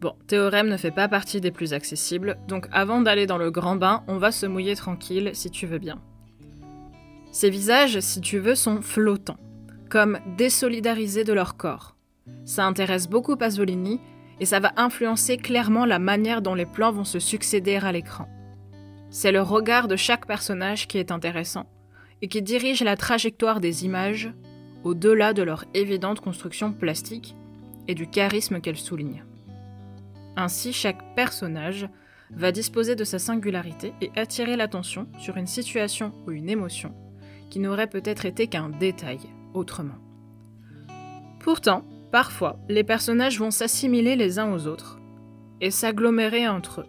Bon, 0.00 0.16
Théorème 0.26 0.66
ne 0.66 0.76
fait 0.76 0.90
pas 0.90 1.06
partie 1.06 1.40
des 1.40 1.52
plus 1.52 1.72
accessibles, 1.72 2.36
donc 2.48 2.66
avant 2.72 3.00
d'aller 3.00 3.26
dans 3.26 3.38
le 3.38 3.52
grand 3.52 3.76
bain, 3.76 4.02
on 4.08 4.18
va 4.18 4.32
se 4.32 4.46
mouiller 4.46 4.74
tranquille 4.74 5.30
si 5.34 5.52
tu 5.52 5.66
veux 5.66 5.78
bien. 5.78 6.00
Ces 7.30 7.50
visages, 7.50 8.00
si 8.00 8.20
tu 8.20 8.38
veux, 8.38 8.54
sont 8.54 8.80
flottants, 8.80 9.38
comme 9.90 10.18
désolidarisés 10.36 11.24
de 11.24 11.32
leur 11.32 11.56
corps. 11.56 11.94
Ça 12.44 12.64
intéresse 12.64 13.08
beaucoup 13.08 13.36
Pasolini 13.36 14.00
et 14.40 14.46
ça 14.46 14.60
va 14.60 14.72
influencer 14.76 15.36
clairement 15.36 15.84
la 15.84 15.98
manière 15.98 16.42
dont 16.42 16.54
les 16.54 16.66
plans 16.66 16.92
vont 16.92 17.04
se 17.04 17.18
succéder 17.18 17.76
à 17.76 17.92
l'écran. 17.92 18.28
C'est 19.10 19.32
le 19.32 19.42
regard 19.42 19.88
de 19.88 19.96
chaque 19.96 20.26
personnage 20.26 20.86
qui 20.86 20.98
est 20.98 21.10
intéressant 21.10 21.66
et 22.22 22.28
qui 22.28 22.42
dirige 22.42 22.82
la 22.82 22.96
trajectoire 22.96 23.60
des 23.60 23.84
images 23.84 24.30
au-delà 24.84 25.32
de 25.32 25.42
leur 25.42 25.64
évidente 25.74 26.20
construction 26.20 26.72
plastique 26.72 27.34
et 27.88 27.94
du 27.94 28.08
charisme 28.08 28.60
qu'elles 28.60 28.76
soulignent. 28.76 29.24
Ainsi, 30.36 30.72
chaque 30.72 31.14
personnage 31.14 31.88
va 32.30 32.52
disposer 32.52 32.94
de 32.94 33.04
sa 33.04 33.18
singularité 33.18 33.92
et 34.00 34.10
attirer 34.16 34.56
l'attention 34.56 35.08
sur 35.18 35.36
une 35.36 35.46
situation 35.46 36.12
ou 36.26 36.32
une 36.32 36.50
émotion 36.50 36.94
qui 37.50 37.60
n'aurait 37.60 37.88
peut-être 37.88 38.26
été 38.26 38.46
qu'un 38.46 38.68
détail 38.68 39.18
autrement. 39.54 39.98
Pourtant, 41.40 41.84
parfois, 42.12 42.58
les 42.68 42.84
personnages 42.84 43.38
vont 43.38 43.50
s'assimiler 43.50 44.16
les 44.16 44.38
uns 44.38 44.52
aux 44.52 44.66
autres 44.66 44.98
et 45.60 45.70
s'agglomérer 45.70 46.48
entre 46.48 46.82
eux, 46.82 46.86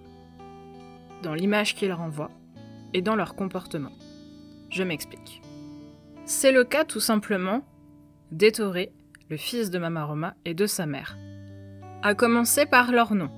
dans 1.23 1.33
l'image 1.33 1.75
qu'ils 1.75 1.93
renvoient 1.93 2.31
et 2.93 3.01
dans 3.01 3.15
leur 3.15 3.35
comportement. 3.35 3.91
Je 4.69 4.83
m'explique. 4.83 5.41
C'est 6.25 6.51
le 6.51 6.63
cas 6.63 6.85
tout 6.85 6.99
simplement 6.99 7.63
d'Ettore, 8.31 8.75
le 9.29 9.37
fils 9.37 9.71
de 9.71 9.79
Mama 9.79 10.05
Roma 10.05 10.35
et 10.45 10.53
de 10.53 10.65
sa 10.67 10.85
mère. 10.85 11.17
À 12.03 12.13
commencer 12.13 12.65
par 12.65 12.91
leur 12.91 13.15
nom. 13.15 13.29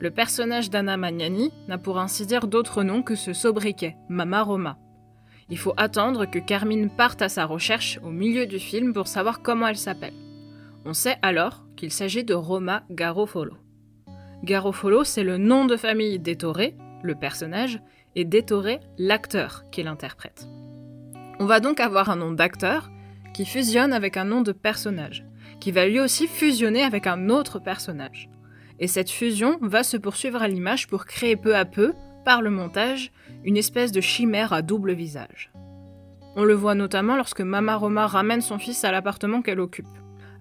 Le 0.00 0.10
personnage 0.10 0.70
d'Anna 0.70 0.96
Magnani 0.96 1.52
n'a 1.66 1.76
pour 1.76 1.98
ainsi 1.98 2.24
dire 2.24 2.46
d'autre 2.46 2.82
nom 2.82 3.02
que 3.02 3.14
ce 3.14 3.32
sobriquet, 3.32 3.96
Mama 4.08 4.42
Roma, 4.42 4.78
il 5.50 5.58
faut 5.58 5.74
attendre 5.76 6.26
que 6.26 6.38
Carmine 6.38 6.90
parte 6.90 7.22
à 7.22 7.28
sa 7.28 7.46
recherche 7.46 7.98
au 8.02 8.10
milieu 8.10 8.46
du 8.46 8.58
film 8.58 8.92
pour 8.92 9.08
savoir 9.08 9.42
comment 9.42 9.68
elle 9.68 9.76
s'appelle. 9.76 10.14
On 10.84 10.92
sait 10.92 11.16
alors 11.22 11.64
qu'il 11.76 11.90
s'agit 11.90 12.24
de 12.24 12.34
Roma 12.34 12.84
Garofolo. 12.90 13.54
Garofolo, 14.44 15.04
c'est 15.04 15.24
le 15.24 15.38
nom 15.38 15.64
de 15.64 15.76
famille 15.76 16.18
d'Ettore, 16.18 16.72
le 17.02 17.14
personnage, 17.14 17.80
et 18.14 18.24
d'Ettore, 18.24 18.78
l'acteur 18.98 19.64
qui 19.70 19.82
l'interprète. 19.82 20.46
On 21.40 21.46
va 21.46 21.60
donc 21.60 21.80
avoir 21.80 22.10
un 22.10 22.16
nom 22.16 22.32
d'acteur 22.32 22.90
qui 23.32 23.44
fusionne 23.44 23.92
avec 23.92 24.16
un 24.16 24.24
nom 24.24 24.42
de 24.42 24.52
personnage, 24.52 25.24
qui 25.60 25.72
va 25.72 25.86
lui 25.86 26.00
aussi 26.00 26.26
fusionner 26.26 26.82
avec 26.82 27.06
un 27.06 27.28
autre 27.28 27.58
personnage. 27.58 28.28
Et 28.80 28.86
cette 28.86 29.10
fusion 29.10 29.58
va 29.60 29.82
se 29.82 29.96
poursuivre 29.96 30.42
à 30.42 30.48
l'image 30.48 30.86
pour 30.86 31.04
créer 31.04 31.36
peu 31.36 31.56
à 31.56 31.64
peu 31.64 31.92
par 32.24 32.42
le 32.42 32.50
montage 32.50 33.12
une 33.44 33.56
espèce 33.56 33.92
de 33.92 34.00
chimère 34.00 34.52
à 34.52 34.62
double 34.62 34.92
visage. 34.92 35.50
On 36.36 36.44
le 36.44 36.54
voit 36.54 36.74
notamment 36.74 37.16
lorsque 37.16 37.40
Mama 37.40 37.76
Roma 37.76 38.06
ramène 38.06 38.40
son 38.40 38.58
fils 38.58 38.84
à 38.84 38.92
l'appartement 38.92 39.42
qu'elle 39.42 39.60
occupe. 39.60 39.86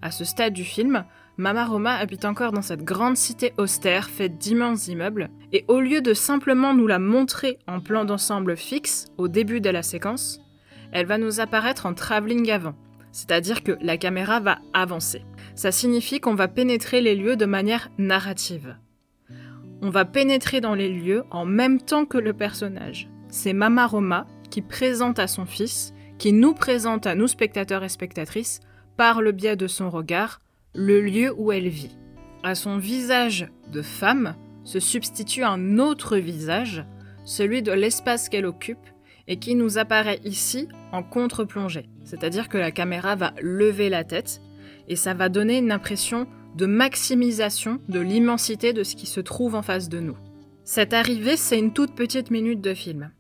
À 0.02 0.12
ce 0.12 0.26
stade 0.26 0.54
du 0.54 0.64
film, 0.64 1.06
Mama 1.38 1.66
Roma 1.66 1.96
habite 1.96 2.26
encore 2.26 2.52
dans 2.52 2.62
cette 2.62 2.84
grande 2.84 3.18
cité 3.18 3.54
austère 3.58 4.10
faite 4.10 4.38
d'immenses 4.38 4.88
immeubles, 4.88 5.30
et 5.54 5.66
au 5.68 5.80
lieu 5.80 6.02
de 6.02 6.14
simplement 6.14 6.74
nous 6.74 6.88
la 6.88 7.00
montrer 7.00 7.60
en 7.68 7.80
plan 7.80 8.06
d'ensemble 8.06 8.58
fixe 8.58 9.06
au 9.18 9.28
début 9.28 9.62
de 9.62 9.70
la 9.70 9.84
séquence, 9.84 10.40
elle 10.92 11.06
va 11.06 11.18
nous 11.18 11.40
apparaître 11.40 11.86
en 11.86 11.94
travelling 11.94 12.52
avant, 12.52 12.76
c'est-à-dire 13.12 13.64
que 13.64 13.78
la 13.82 13.98
caméra 13.98 14.40
va 14.40 14.60
avancer. 14.74 15.24
Ça 15.56 15.72
signifie 15.72 16.20
qu'on 16.20 16.36
va 16.36 16.48
pénétrer 16.48 17.02
les 17.02 17.16
lieux 17.16 17.36
de 17.36 17.46
manière 17.46 17.90
narrative. 17.98 18.76
On 19.82 19.92
va 19.92 20.06
pénétrer 20.06 20.60
dans 20.60 20.74
les 20.74 20.90
lieux 20.90 21.24
en 21.30 21.46
même 21.46 21.80
temps 21.80 22.06
que 22.06 22.18
le 22.18 22.34
personnage. 22.34 23.08
C'est 23.30 23.54
Mama 23.54 23.86
Roma 23.86 24.26
qui 24.50 24.64
présente 24.64 25.20
à 25.20 25.28
son 25.28 25.46
fils, 25.46 25.94
qui 26.18 26.34
nous 26.34 26.56
présente 26.56 27.06
à 27.06 27.14
nous 27.14 27.28
spectateurs 27.28 27.84
et 27.84 27.90
spectatrices, 27.90 28.60
par 28.96 29.22
le 29.22 29.32
biais 29.32 29.56
de 29.56 29.68
son 29.68 29.92
regard, 29.92 30.42
le 30.74 31.00
lieu 31.00 31.32
où 31.38 31.52
elle 31.52 31.68
vit. 31.68 31.96
À 32.42 32.56
son 32.56 32.78
visage 32.78 33.52
de 33.72 33.84
femme 33.84 34.36
se 34.64 34.80
substitue 34.80 35.44
un 35.44 35.78
autre 35.78 36.18
visage, 36.18 36.84
celui 37.24 37.62
de 37.62 37.72
l'espace 37.72 38.30
qu'elle 38.30 38.48
occupe, 38.48 38.88
et 39.28 39.38
qui 39.38 39.54
nous 39.54 39.78
apparaît 39.78 40.22
ici 40.24 40.68
en 40.92 41.04
contre-plongée. 41.04 41.90
C'est-à-dire 42.04 42.50
que 42.50 42.58
la 42.58 42.72
caméra 42.72 43.16
va 43.16 43.34
lever 43.42 43.90
la 43.90 44.04
tête, 44.04 44.42
et 44.88 44.96
ça 44.96 45.14
va 45.14 45.30
donner 45.30 45.60
une 45.60 45.72
impression 45.72 46.28
de 46.58 46.66
maximisation 46.66 47.80
de 47.88 48.00
l'immensité 48.00 48.74
de 48.74 48.84
ce 48.84 48.96
qui 48.96 49.06
se 49.06 49.20
trouve 49.20 49.54
en 49.54 49.62
face 49.62 49.90
de 49.90 50.00
nous. 50.00 50.18
Cette 50.64 50.92
arrivée, 50.92 51.38
c'est 51.38 51.60
une 51.60 51.72
toute 51.72 51.94
petite 51.94 52.32
minute 52.32 52.62
de 52.62 52.74
film. 52.74 53.12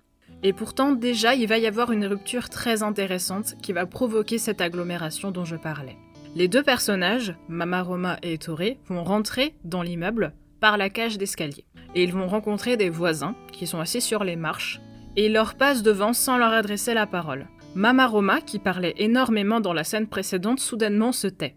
Et 0.41 0.53
pourtant, 0.53 0.91
déjà, 0.91 1.35
il 1.35 1.47
va 1.47 1.59
y 1.59 1.67
avoir 1.67 1.91
une 1.91 2.07
rupture 2.07 2.49
très 2.49 2.81
intéressante 2.81 3.53
qui 3.61 3.73
va 3.73 3.85
provoquer 3.85 4.39
cette 4.39 4.59
agglomération 4.59 5.29
dont 5.29 5.45
je 5.45 5.55
parlais. 5.55 5.97
Les 6.35 6.47
deux 6.47 6.63
personnages, 6.63 7.35
Mama 7.47 7.83
Roma 7.83 8.17
et 8.23 8.33
Ettore, 8.33 8.75
vont 8.87 9.03
rentrer 9.03 9.53
dans 9.63 9.83
l'immeuble 9.83 10.33
par 10.59 10.77
la 10.77 10.89
cage 10.89 11.19
d'escalier. 11.19 11.65
Et 11.93 12.03
ils 12.03 12.13
vont 12.13 12.27
rencontrer 12.27 12.75
des 12.75 12.89
voisins 12.89 13.35
qui 13.51 13.67
sont 13.67 13.79
assis 13.79 14.01
sur 14.01 14.23
les 14.23 14.35
marches, 14.35 14.81
et 15.15 15.27
ils 15.27 15.33
leur 15.33 15.55
passent 15.55 15.83
devant 15.83 16.13
sans 16.13 16.37
leur 16.37 16.53
adresser 16.53 16.95
la 16.95 17.05
parole. 17.05 17.47
Mama 17.75 18.07
Roma, 18.07 18.41
qui 18.41 18.57
parlait 18.57 18.95
énormément 18.97 19.59
dans 19.59 19.73
la 19.73 19.83
scène 19.83 20.07
précédente, 20.07 20.59
soudainement 20.59 21.11
se 21.11 21.27
tait. 21.27 21.55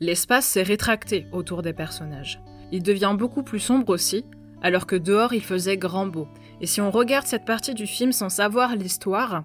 L'espace 0.00 0.46
s'est 0.46 0.62
rétracté 0.62 1.26
autour 1.32 1.62
des 1.62 1.72
personnages. 1.72 2.40
Il 2.72 2.82
devient 2.82 3.14
beaucoup 3.16 3.42
plus 3.42 3.60
sombre 3.60 3.90
aussi, 3.90 4.24
alors 4.62 4.86
que 4.86 4.96
dehors 4.96 5.32
il 5.32 5.42
faisait 5.42 5.76
grand 5.76 6.06
beau. 6.06 6.26
Et 6.60 6.66
si 6.66 6.80
on 6.80 6.90
regarde 6.90 7.26
cette 7.26 7.44
partie 7.44 7.74
du 7.74 7.86
film 7.86 8.12
sans 8.12 8.28
savoir 8.28 8.74
l'histoire, 8.74 9.44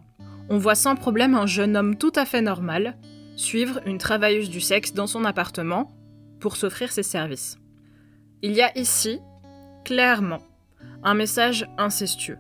on 0.49 0.57
voit 0.57 0.75
sans 0.75 0.95
problème 0.95 1.35
un 1.35 1.45
jeune 1.45 1.77
homme 1.77 1.95
tout 1.95 2.13
à 2.15 2.25
fait 2.25 2.41
normal 2.41 2.97
suivre 3.35 3.79
une 3.85 3.99
travailleuse 3.99 4.49
du 4.49 4.59
sexe 4.59 4.93
dans 4.93 5.07
son 5.07 5.23
appartement 5.23 5.91
pour 6.39 6.57
s'offrir 6.57 6.91
ses 6.91 7.03
services. 7.03 7.57
Il 8.41 8.51
y 8.51 8.61
a 8.61 8.77
ici, 8.77 9.19
clairement, 9.85 10.41
un 11.03 11.13
message 11.13 11.67
incestueux, 11.77 12.37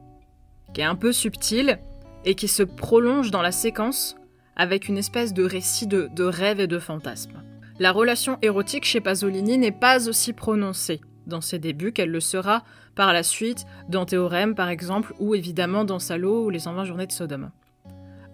qui 0.73 0.81
est 0.81 0.85
un 0.85 0.95
peu 0.95 1.13
subtil 1.13 1.79
et 2.25 2.35
qui 2.35 2.47
se 2.47 2.63
prolonge 2.63 3.31
dans 3.31 3.41
la 3.41 3.51
séquence 3.51 4.15
avec 4.55 4.89
une 4.89 4.97
espèce 4.97 5.33
de 5.33 5.43
récit 5.43 5.87
de, 5.87 6.09
de 6.13 6.23
rêve 6.23 6.59
et 6.59 6.67
de 6.67 6.79
fantasme. 6.79 7.43
La 7.79 7.93
relation 7.93 8.37
érotique 8.41 8.83
chez 8.83 8.99
Pasolini 8.99 9.57
n'est 9.57 9.71
pas 9.71 10.09
aussi 10.09 10.33
prononcée 10.33 10.99
dans 11.27 11.39
ses 11.39 11.59
débuts 11.59 11.93
qu'elle 11.93 12.11
le 12.11 12.19
sera 12.19 12.63
par 12.93 13.13
la 13.13 13.23
suite 13.23 13.65
dans 13.87 14.05
Théorème 14.05 14.53
par 14.53 14.67
exemple 14.67 15.13
ou 15.19 15.33
évidemment 15.33 15.85
dans 15.85 15.99
Salo 15.99 16.43
ou 16.45 16.49
les 16.49 16.59
120 16.59 16.83
journées 16.83 17.07
de 17.07 17.13
Sodome. 17.13 17.51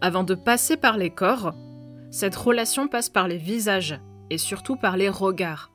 Avant 0.02 0.24
de 0.24 0.34
passer 0.34 0.78
par 0.78 0.98
les 0.98 1.12
corps, 1.12 1.54
cette 2.10 2.36
relation 2.36 2.88
passe 2.88 3.10
par 3.10 3.28
les 3.28 3.38
visages 3.38 4.00
et 4.32 4.40
surtout 4.40 4.78
par 4.78 4.98
les 4.98 5.10
regards. 5.10 5.72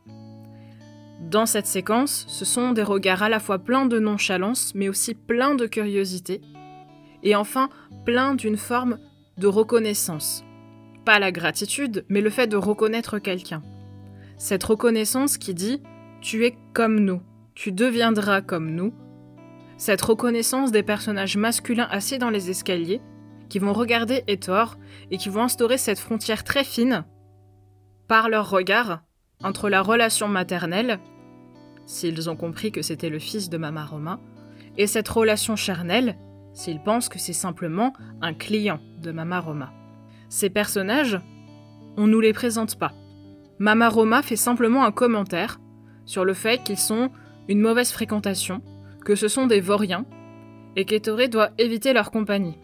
Dans 1.20 1.46
cette 1.46 1.66
séquence, 1.66 2.24
ce 2.28 2.44
sont 2.44 2.72
des 2.72 2.82
regards 2.82 3.22
à 3.22 3.28
la 3.28 3.38
fois 3.38 3.60
pleins 3.60 3.86
de 3.86 4.00
nonchalance 4.00 4.72
mais 4.74 4.88
aussi 4.88 5.14
pleins 5.14 5.54
de 5.54 5.66
curiosité 5.66 6.40
et 7.22 7.36
enfin 7.36 7.68
pleins 8.04 8.34
d'une 8.34 8.56
forme 8.56 8.98
de 9.38 9.46
reconnaissance. 9.46 10.44
Pas 11.04 11.18
la 11.18 11.32
gratitude, 11.32 12.04
mais 12.08 12.20
le 12.20 12.30
fait 12.30 12.46
de 12.46 12.56
reconnaître 12.56 13.18
quelqu'un. 13.18 13.62
Cette 14.36 14.64
reconnaissance 14.64 15.38
qui 15.38 15.54
dit 15.54 15.82
Tu 16.20 16.44
es 16.44 16.56
comme 16.72 17.00
nous, 17.00 17.22
tu 17.54 17.72
deviendras 17.72 18.40
comme 18.40 18.70
nous. 18.70 18.92
Cette 19.76 20.02
reconnaissance 20.02 20.72
des 20.72 20.82
personnages 20.82 21.36
masculins 21.36 21.88
assis 21.90 22.18
dans 22.18 22.30
les 22.30 22.50
escaliers, 22.50 23.00
qui 23.48 23.58
vont 23.58 23.72
regarder 23.72 24.24
Etor 24.28 24.78
et 25.10 25.16
qui 25.16 25.28
vont 25.28 25.42
instaurer 25.42 25.78
cette 25.78 25.98
frontière 25.98 26.44
très 26.44 26.64
fine, 26.64 27.04
par 28.06 28.28
leur 28.28 28.50
regard, 28.50 29.02
entre 29.42 29.68
la 29.68 29.82
relation 29.82 30.28
maternelle, 30.28 31.00
s'ils 31.86 32.30
ont 32.30 32.36
compris 32.36 32.72
que 32.72 32.82
c'était 32.82 33.08
le 33.08 33.18
fils 33.18 33.48
de 33.48 33.58
Mama 33.58 33.84
Roma, 33.84 34.20
et 34.76 34.86
cette 34.86 35.08
relation 35.08 35.56
charnelle, 35.56 36.16
s'ils 36.52 36.82
pensent 36.82 37.08
que 37.08 37.18
c'est 37.18 37.32
simplement 37.32 37.92
un 38.20 38.34
client 38.34 38.80
de 39.00 39.12
Mama 39.12 39.40
Roma. 39.40 39.72
Ces 40.30 40.48
personnages, 40.48 41.20
on 41.96 42.06
ne 42.06 42.12
nous 42.12 42.20
les 42.20 42.32
présente 42.32 42.78
pas. 42.78 42.92
Mama 43.58 43.88
Roma 43.88 44.22
fait 44.22 44.36
simplement 44.36 44.84
un 44.84 44.92
commentaire 44.92 45.60
sur 46.06 46.24
le 46.24 46.34
fait 46.34 46.62
qu'ils 46.62 46.78
sont 46.78 47.10
une 47.48 47.60
mauvaise 47.60 47.90
fréquentation, 47.90 48.62
que 49.04 49.16
ce 49.16 49.26
sont 49.26 49.48
des 49.48 49.60
vauriens, 49.60 50.06
et 50.76 50.84
qu'Ettore 50.84 51.28
doit 51.28 51.50
éviter 51.58 51.92
leur 51.92 52.12
compagnie. 52.12 52.56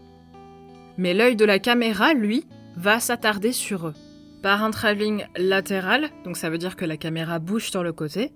Mais 0.97 1.13
l'œil 1.13 1.35
de 1.35 1.43
la 1.43 1.59
caméra, 1.59 2.13
lui, 2.13 2.45
va 2.77 3.01
s'attarder 3.01 3.51
sur 3.51 3.87
eux. 3.87 3.93
Par 4.41 4.63
un 4.63 4.71
travelling 4.71 5.25
latéral, 5.35 6.09
donc 6.23 6.37
ça 6.37 6.49
veut 6.49 6.57
dire 6.57 6.77
que 6.77 6.85
la 6.85 6.95
caméra 6.95 7.37
bouge 7.37 7.69
sur 7.69 7.83
le 7.83 7.91
côté, 7.91 8.31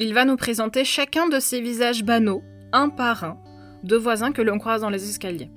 il 0.00 0.12
va 0.12 0.24
nous 0.24 0.36
présenter 0.36 0.84
chacun 0.84 1.28
de 1.28 1.38
ces 1.38 1.60
visages 1.60 2.02
banaux, 2.02 2.42
un 2.72 2.88
par 2.88 3.22
un, 3.22 3.38
de 3.84 3.96
voisins 3.96 4.32
que 4.32 4.42
l'on 4.42 4.58
croise 4.58 4.80
dans 4.80 4.90
les 4.90 5.08
escaliers. 5.08 5.50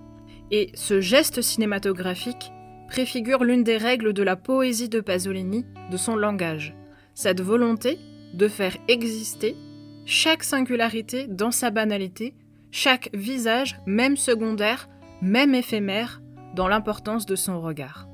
Et 0.52 0.70
ce 0.76 1.02
geste 1.02 1.42
cinématographique 1.42 2.52
préfigure 2.90 3.44
l'une 3.44 3.64
des 3.64 3.78
règles 3.78 4.14
de 4.14 4.24
la 4.24 4.36
poésie 4.36 4.90
de 4.90 5.00
Pasolini, 5.00 5.66
de 5.92 5.98
son 5.98 6.16
langage, 6.16 6.76
cette 7.14 7.40
volonté 7.40 8.00
de 8.34 8.48
faire 8.48 8.76
exister 8.88 9.56
chaque 10.06 10.44
singularité 10.44 11.28
dans 11.28 11.52
sa 11.52 11.70
banalité, 11.70 12.34
chaque 12.72 13.10
visage, 13.14 13.80
même 13.86 14.18
secondaire, 14.18 14.90
même 15.22 15.54
éphémère, 15.54 16.22
dans 16.56 16.68
l'importance 16.68 17.28
de 17.28 17.36
son 17.36 17.62
regard. 17.62 18.08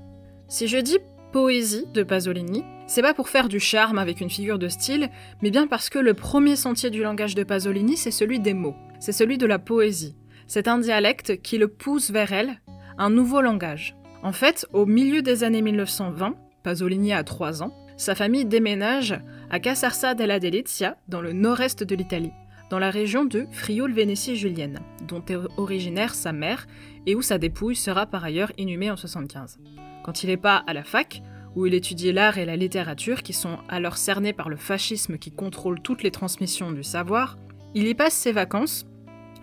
Si 0.49 0.67
je 0.67 0.77
dis 0.77 0.99
poésie 1.31 1.85
de 1.93 2.03
Pasolini, 2.03 2.63
c'est 2.85 3.01
pas 3.01 3.13
pour 3.13 3.29
faire 3.29 3.47
du 3.47 3.61
charme 3.61 3.97
avec 3.97 4.19
une 4.19 4.29
figure 4.29 4.59
de 4.59 4.67
style, 4.67 5.09
mais 5.41 5.51
bien 5.51 5.67
parce 5.67 5.89
que 5.89 5.99
le 5.99 6.13
premier 6.13 6.57
sentier 6.57 6.89
du 6.89 7.01
langage 7.01 7.35
de 7.35 7.43
Pasolini, 7.43 7.95
c'est 7.95 8.11
celui 8.11 8.39
des 8.39 8.53
mots, 8.53 8.75
c'est 8.99 9.13
celui 9.13 9.37
de 9.37 9.45
la 9.45 9.59
poésie. 9.59 10.15
C'est 10.47 10.67
un 10.67 10.79
dialecte 10.79 11.41
qui 11.41 11.57
le 11.57 11.69
pousse 11.69 12.11
vers 12.11 12.33
elle, 12.33 12.61
un 12.97 13.09
nouveau 13.09 13.41
langage. 13.41 13.95
En 14.25 14.31
fait, 14.31 14.65
au 14.73 14.87
milieu 14.87 15.21
des 15.21 15.43
années 15.43 15.61
1920, 15.61 16.33
Pasolini 16.63 17.13
a 17.13 17.23
3 17.23 17.61
ans, 17.61 17.75
sa 17.95 18.15
famille 18.15 18.45
déménage 18.45 19.13
à 19.51 19.59
Casarsa 19.59 20.15
della 20.15 20.39
Delizia, 20.39 20.97
dans 21.07 21.21
le 21.21 21.31
nord-est 21.31 21.83
de 21.83 21.95
l'Italie, 21.95 22.31
dans 22.71 22.79
la 22.79 22.89
région 22.89 23.23
de 23.23 23.45
Frioul-Vénétie 23.51 24.35
julienne, 24.35 24.79
dont 25.07 25.23
est 25.29 25.37
originaire 25.57 26.15
sa 26.15 26.33
mère 26.33 26.65
et 27.05 27.13
où 27.13 27.21
sa 27.21 27.37
dépouille 27.37 27.75
sera 27.75 28.07
par 28.07 28.23
ailleurs 28.23 28.51
inhumée 28.57 28.89
en 28.89 28.97
75. 28.97 29.59
Quand 30.03 30.23
il 30.23 30.31
n'est 30.31 30.37
pas 30.37 30.63
à 30.65 30.73
la 30.73 30.83
fac, 30.83 31.21
où 31.55 31.67
il 31.67 31.75
étudie 31.75 32.11
l'art 32.11 32.39
et 32.39 32.45
la 32.45 32.55
littérature 32.55 33.21
qui 33.21 33.31
sont 33.31 33.59
alors 33.69 33.97
cernés 33.97 34.33
par 34.33 34.49
le 34.49 34.57
fascisme 34.57 35.19
qui 35.19 35.29
contrôle 35.29 35.81
toutes 35.81 36.01
les 36.01 36.09
transmissions 36.09 36.71
du 36.71 36.81
savoir, 36.81 37.37
il 37.75 37.87
y 37.87 37.93
passe 37.93 38.15
ses 38.15 38.31
vacances, 38.31 38.87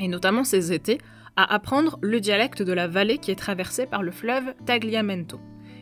et 0.01 0.09
notamment 0.09 0.43
ses 0.43 0.73
étés, 0.73 0.99
à 1.37 1.55
apprendre 1.55 1.99
le 2.03 2.21
dialecte 2.21 2.63
de 2.63 2.73
la 2.73 2.89
vallée 2.89 3.19
qui 3.19 3.31
est 3.31 3.37
traversée 3.37 3.87
par 3.87 4.03
le 4.03 4.11
fleuve 4.11 4.55
Tagliamento. 4.67 5.41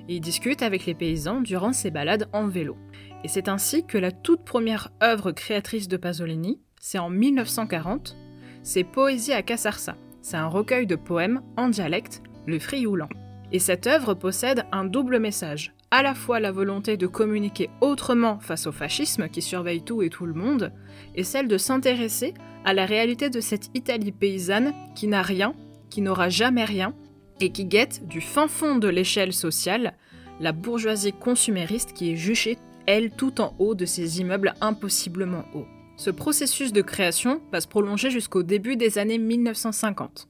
Il 0.09 0.21
discute 0.21 0.63
avec 0.63 0.87
les 0.87 0.95
paysans 0.95 1.41
durant 1.41 1.73
ses 1.73 1.91
balades 1.91 2.29
en 2.33 2.47
vélo. 2.47 2.77
Et 3.23 3.29
c'est 3.29 3.49
ainsi 3.49 3.87
que 3.87 3.99
la 3.99 4.11
toute 4.11 4.45
première 4.45 4.91
œuvre 5.03 5.33
créatrice 5.33 5.89
de 5.89 5.97
Pasolini, 5.97 6.61
c'est 6.81 6.99
en 6.99 7.11
1940, 7.11 8.17
c'est 8.63 8.85
Poésie 8.85 9.33
à 9.33 9.43
Casarsa. 9.43 9.97
C'est 10.23 10.37
un 10.37 10.49
recueil 10.49 10.87
de 10.87 10.97
poèmes 10.97 11.43
en 11.57 11.69
dialecte, 11.69 12.23
le 12.47 12.59
frioulan. 12.59 13.09
Et 13.53 13.59
cette 13.59 13.87
œuvre 13.87 14.15
possède 14.15 14.65
un 14.73 14.85
double 14.85 15.19
message, 15.19 15.75
à 15.91 16.03
la 16.03 16.15
fois 16.15 16.39
la 16.41 16.53
volonté 16.53 16.97
de 16.97 17.07
communiquer 17.07 17.69
autrement 17.81 18.39
face 18.39 18.67
au 18.67 18.73
fascisme 18.73 19.29
qui 19.29 19.43
surveille 19.43 19.83
tout 19.83 20.03
et 20.03 20.11
tout 20.11 20.27
le 20.27 20.35
monde, 20.35 20.73
et 21.17 21.25
celle 21.25 21.49
de 21.49 21.59
s'intéresser 21.59 22.35
à 22.65 22.75
la 22.75 22.87
réalité 22.87 23.31
de 23.31 23.41
cette 23.41 23.71
Italie 23.75 24.13
paysanne 24.13 24.73
qui 24.95 25.09
n'a 25.09 25.23
rien, 25.23 25.55
qui 25.89 26.03
n'aura 26.03 26.29
jamais 26.29 26.65
rien, 26.65 26.95
et 27.41 27.51
qui 27.51 27.65
guette 27.65 28.07
du 28.07 28.21
fin 28.21 28.49
fond 28.49 28.77
de 28.77 28.89
l'échelle 28.89 29.33
sociale 29.33 29.95
la 30.41 30.53
bourgeoisie 30.53 31.13
consumériste 31.13 31.93
qui 31.93 32.13
est 32.13 32.17
juchée, 32.17 32.57
elle, 32.87 33.11
tout 33.11 33.41
en 33.41 33.55
haut 33.59 33.75
de 33.75 33.85
ces 33.85 34.21
immeubles 34.21 34.55
impossiblement 34.61 35.45
hauts. 35.55 35.67
Ce 35.97 36.11
processus 36.11 36.73
de 36.73 36.81
création 36.81 37.43
va 37.53 37.61
se 37.61 37.69
prolonger 37.69 38.11
jusqu'au 38.11 38.43
début 38.43 38.77
des 38.77 38.97
années 38.97 39.19
1950. 39.19 40.29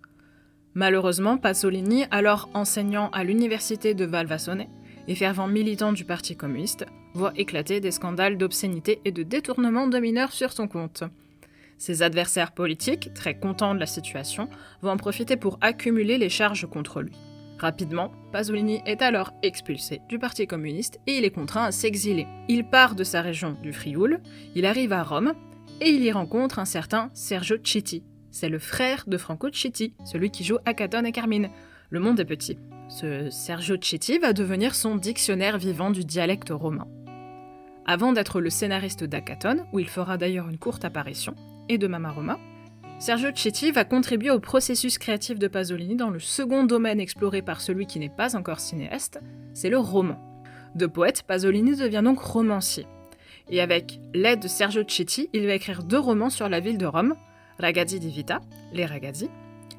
Malheureusement, 0.74 1.38
Pasolini, 1.38 2.06
alors 2.10 2.48
enseignant 2.54 3.08
à 3.10 3.22
l'université 3.22 3.94
de 3.94 4.04
Valvasone, 4.04 4.66
et 5.08 5.14
fervent 5.14 5.48
militant 5.48 5.92
du 5.92 6.04
Parti 6.04 6.36
communiste, 6.36 6.86
voit 7.14 7.32
éclater 7.36 7.80
des 7.80 7.90
scandales 7.90 8.38
d'obscénité 8.38 9.00
et 9.04 9.12
de 9.12 9.22
détournement 9.22 9.86
de 9.86 9.98
mineurs 9.98 10.32
sur 10.32 10.52
son 10.52 10.68
compte. 10.68 11.04
Ses 11.78 12.02
adversaires 12.02 12.52
politiques, 12.52 13.14
très 13.14 13.38
contents 13.38 13.74
de 13.74 13.80
la 13.80 13.86
situation, 13.86 14.48
vont 14.82 14.90
en 14.90 14.96
profiter 14.96 15.36
pour 15.36 15.58
accumuler 15.62 16.18
les 16.18 16.28
charges 16.28 16.66
contre 16.66 17.00
lui. 17.00 17.14
Rapidement, 17.58 18.10
Pasolini 18.32 18.80
est 18.86 19.02
alors 19.02 19.32
expulsé 19.42 20.00
du 20.08 20.18
Parti 20.18 20.46
communiste 20.46 20.98
et 21.06 21.18
il 21.18 21.24
est 21.24 21.30
contraint 21.30 21.64
à 21.64 21.72
s'exiler. 21.72 22.26
Il 22.48 22.64
part 22.64 22.94
de 22.94 23.04
sa 23.04 23.20
région 23.20 23.56
du 23.62 23.72
Frioul, 23.72 24.20
il 24.54 24.64
arrive 24.64 24.92
à 24.92 25.02
Rome 25.02 25.34
et 25.80 25.90
il 25.90 26.02
y 26.02 26.12
rencontre 26.12 26.58
un 26.58 26.64
certain 26.64 27.10
Sergio 27.12 27.56
Citti. 27.62 28.02
C'est 28.30 28.48
le 28.48 28.58
frère 28.58 29.04
de 29.06 29.18
Franco 29.18 29.50
Citti, 29.52 29.94
celui 30.04 30.30
qui 30.30 30.44
joue 30.44 30.58
Acaton 30.64 31.04
et 31.04 31.12
Carmine. 31.12 31.50
Le 31.90 32.00
monde 32.00 32.20
est 32.20 32.24
petit. 32.24 32.58
Ce 32.90 33.30
Sergio 33.30 33.76
Citti 33.80 34.18
va 34.18 34.32
devenir 34.32 34.74
son 34.74 34.96
dictionnaire 34.96 35.58
vivant 35.58 35.92
du 35.92 36.04
dialecte 36.04 36.50
romain. 36.50 36.88
Avant 37.86 38.12
d'être 38.12 38.40
le 38.40 38.50
scénariste 38.50 39.04
d'Acaton, 39.04 39.64
où 39.72 39.78
il 39.78 39.88
fera 39.88 40.18
d'ailleurs 40.18 40.48
une 40.48 40.58
courte 40.58 40.84
apparition, 40.84 41.36
et 41.68 41.78
de 41.78 41.86
Mama 41.86 42.10
Roma, 42.10 42.40
Sergio 42.98 43.28
Cetti 43.32 43.70
va 43.70 43.84
contribuer 43.84 44.32
au 44.32 44.40
processus 44.40 44.98
créatif 44.98 45.38
de 45.38 45.46
Pasolini 45.46 45.94
dans 45.94 46.10
le 46.10 46.18
second 46.18 46.64
domaine 46.64 46.98
exploré 46.98 47.42
par 47.42 47.60
celui 47.60 47.86
qui 47.86 48.00
n'est 48.00 48.08
pas 48.08 48.34
encore 48.36 48.58
cinéaste, 48.58 49.20
c'est 49.54 49.70
le 49.70 49.78
roman. 49.78 50.18
De 50.74 50.86
poète, 50.86 51.22
Pasolini 51.22 51.76
devient 51.76 52.02
donc 52.04 52.18
romancier. 52.18 52.86
Et 53.50 53.60
avec 53.60 54.00
l'aide 54.14 54.42
de 54.42 54.48
Sergio 54.48 54.82
Cetti, 54.86 55.30
il 55.32 55.46
va 55.46 55.54
écrire 55.54 55.84
deux 55.84 55.98
romans 56.00 56.28
sur 56.28 56.48
la 56.48 56.58
ville 56.58 56.76
de 56.76 56.86
Rome, 56.86 57.14
Ragazzi 57.60 58.00
di 58.00 58.10
Vita, 58.10 58.40
Les 58.72 58.84
Ragazzi, 58.84 59.30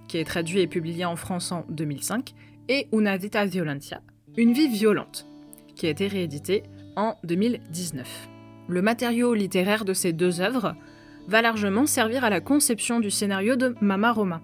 qui 0.08 0.18
est 0.18 0.26
traduit 0.26 0.62
et 0.62 0.68
publié 0.68 1.04
en 1.04 1.18
France 1.18 1.52
en 1.52 1.66
2005, 1.70 2.34
et 2.70 2.88
Una 2.92 3.18
vita 3.18 3.46
violentia, 3.46 4.02
Une 4.38 4.54
vie 4.54 4.68
violente, 4.68 5.28
qui 5.76 5.88
a 5.88 5.90
été 5.90 6.08
réédité 6.08 6.64
en 6.96 7.16
2019. 7.24 8.30
Le 8.68 8.82
matériau 8.82 9.34
littéraire 9.34 9.86
de 9.86 9.94
ces 9.94 10.14
deux 10.14 10.42
œuvres 10.42 10.76
va 11.28 11.42
largement 11.42 11.86
servir 11.86 12.24
à 12.24 12.30
la 12.30 12.42
conception 12.42 13.00
du 13.00 13.12
scénario 13.12 13.56
de 13.56 13.76
Mama 13.82 14.12
Roma. 14.12 14.42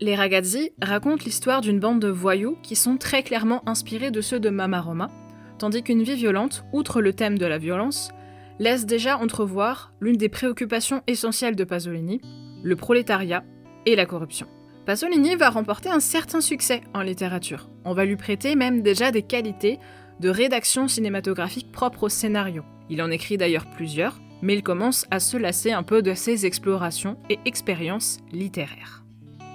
Les 0.00 0.16
ragazzi 0.16 0.72
racontent 0.80 1.24
l'histoire 1.24 1.60
d'une 1.60 1.78
bande 1.78 2.00
de 2.00 2.08
voyous 2.08 2.56
qui 2.62 2.74
sont 2.74 2.96
très 2.96 3.22
clairement 3.22 3.62
inspirés 3.68 4.10
de 4.10 4.20
ceux 4.20 4.40
de 4.40 4.50
Mama 4.50 4.80
Roma, 4.80 5.10
tandis 5.58 5.82
qu'une 5.82 6.02
vie 6.02 6.16
violente, 6.16 6.64
outre 6.72 7.00
le 7.00 7.12
thème 7.12 7.38
de 7.38 7.46
la 7.46 7.58
violence, 7.58 8.10
laisse 8.58 8.86
déjà 8.86 9.18
entrevoir 9.18 9.92
l'une 10.00 10.16
des 10.16 10.28
préoccupations 10.28 11.02
essentielles 11.06 11.56
de 11.56 11.64
Pasolini, 11.64 12.20
le 12.62 12.76
prolétariat 12.76 13.44
et 13.86 13.96
la 13.96 14.06
corruption. 14.06 14.48
Pasolini 14.84 15.36
va 15.36 15.48
remporter 15.48 15.90
un 15.90 16.00
certain 16.00 16.40
succès 16.40 16.80
en 16.92 17.02
littérature. 17.02 17.68
On 17.84 17.94
va 17.94 18.04
lui 18.04 18.16
prêter 18.16 18.56
même 18.56 18.82
déjà 18.82 19.12
des 19.12 19.22
qualités 19.22 19.78
de 20.18 20.28
rédaction 20.28 20.88
cinématographique 20.88 21.70
propres 21.70 22.04
au 22.04 22.08
scénario. 22.08 22.64
Il 22.90 23.00
en 23.00 23.10
écrit 23.10 23.36
d'ailleurs 23.36 23.66
plusieurs, 23.66 24.20
mais 24.42 24.54
il 24.54 24.64
commence 24.64 25.06
à 25.12 25.20
se 25.20 25.36
lasser 25.36 25.70
un 25.70 25.84
peu 25.84 26.02
de 26.02 26.14
ses 26.14 26.46
explorations 26.46 27.16
et 27.30 27.38
expériences 27.44 28.18
littéraires. 28.32 29.04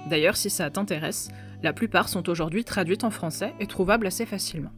D'ailleurs, 0.08 0.38
si 0.38 0.48
ça 0.48 0.70
t'intéresse, 0.70 1.28
la 1.62 1.74
plupart 1.74 2.08
sont 2.08 2.30
aujourd'hui 2.30 2.64
traduites 2.64 3.04
en 3.04 3.10
français 3.10 3.52
et 3.60 3.66
trouvables 3.66 4.06
assez 4.06 4.24
facilement. 4.24 4.72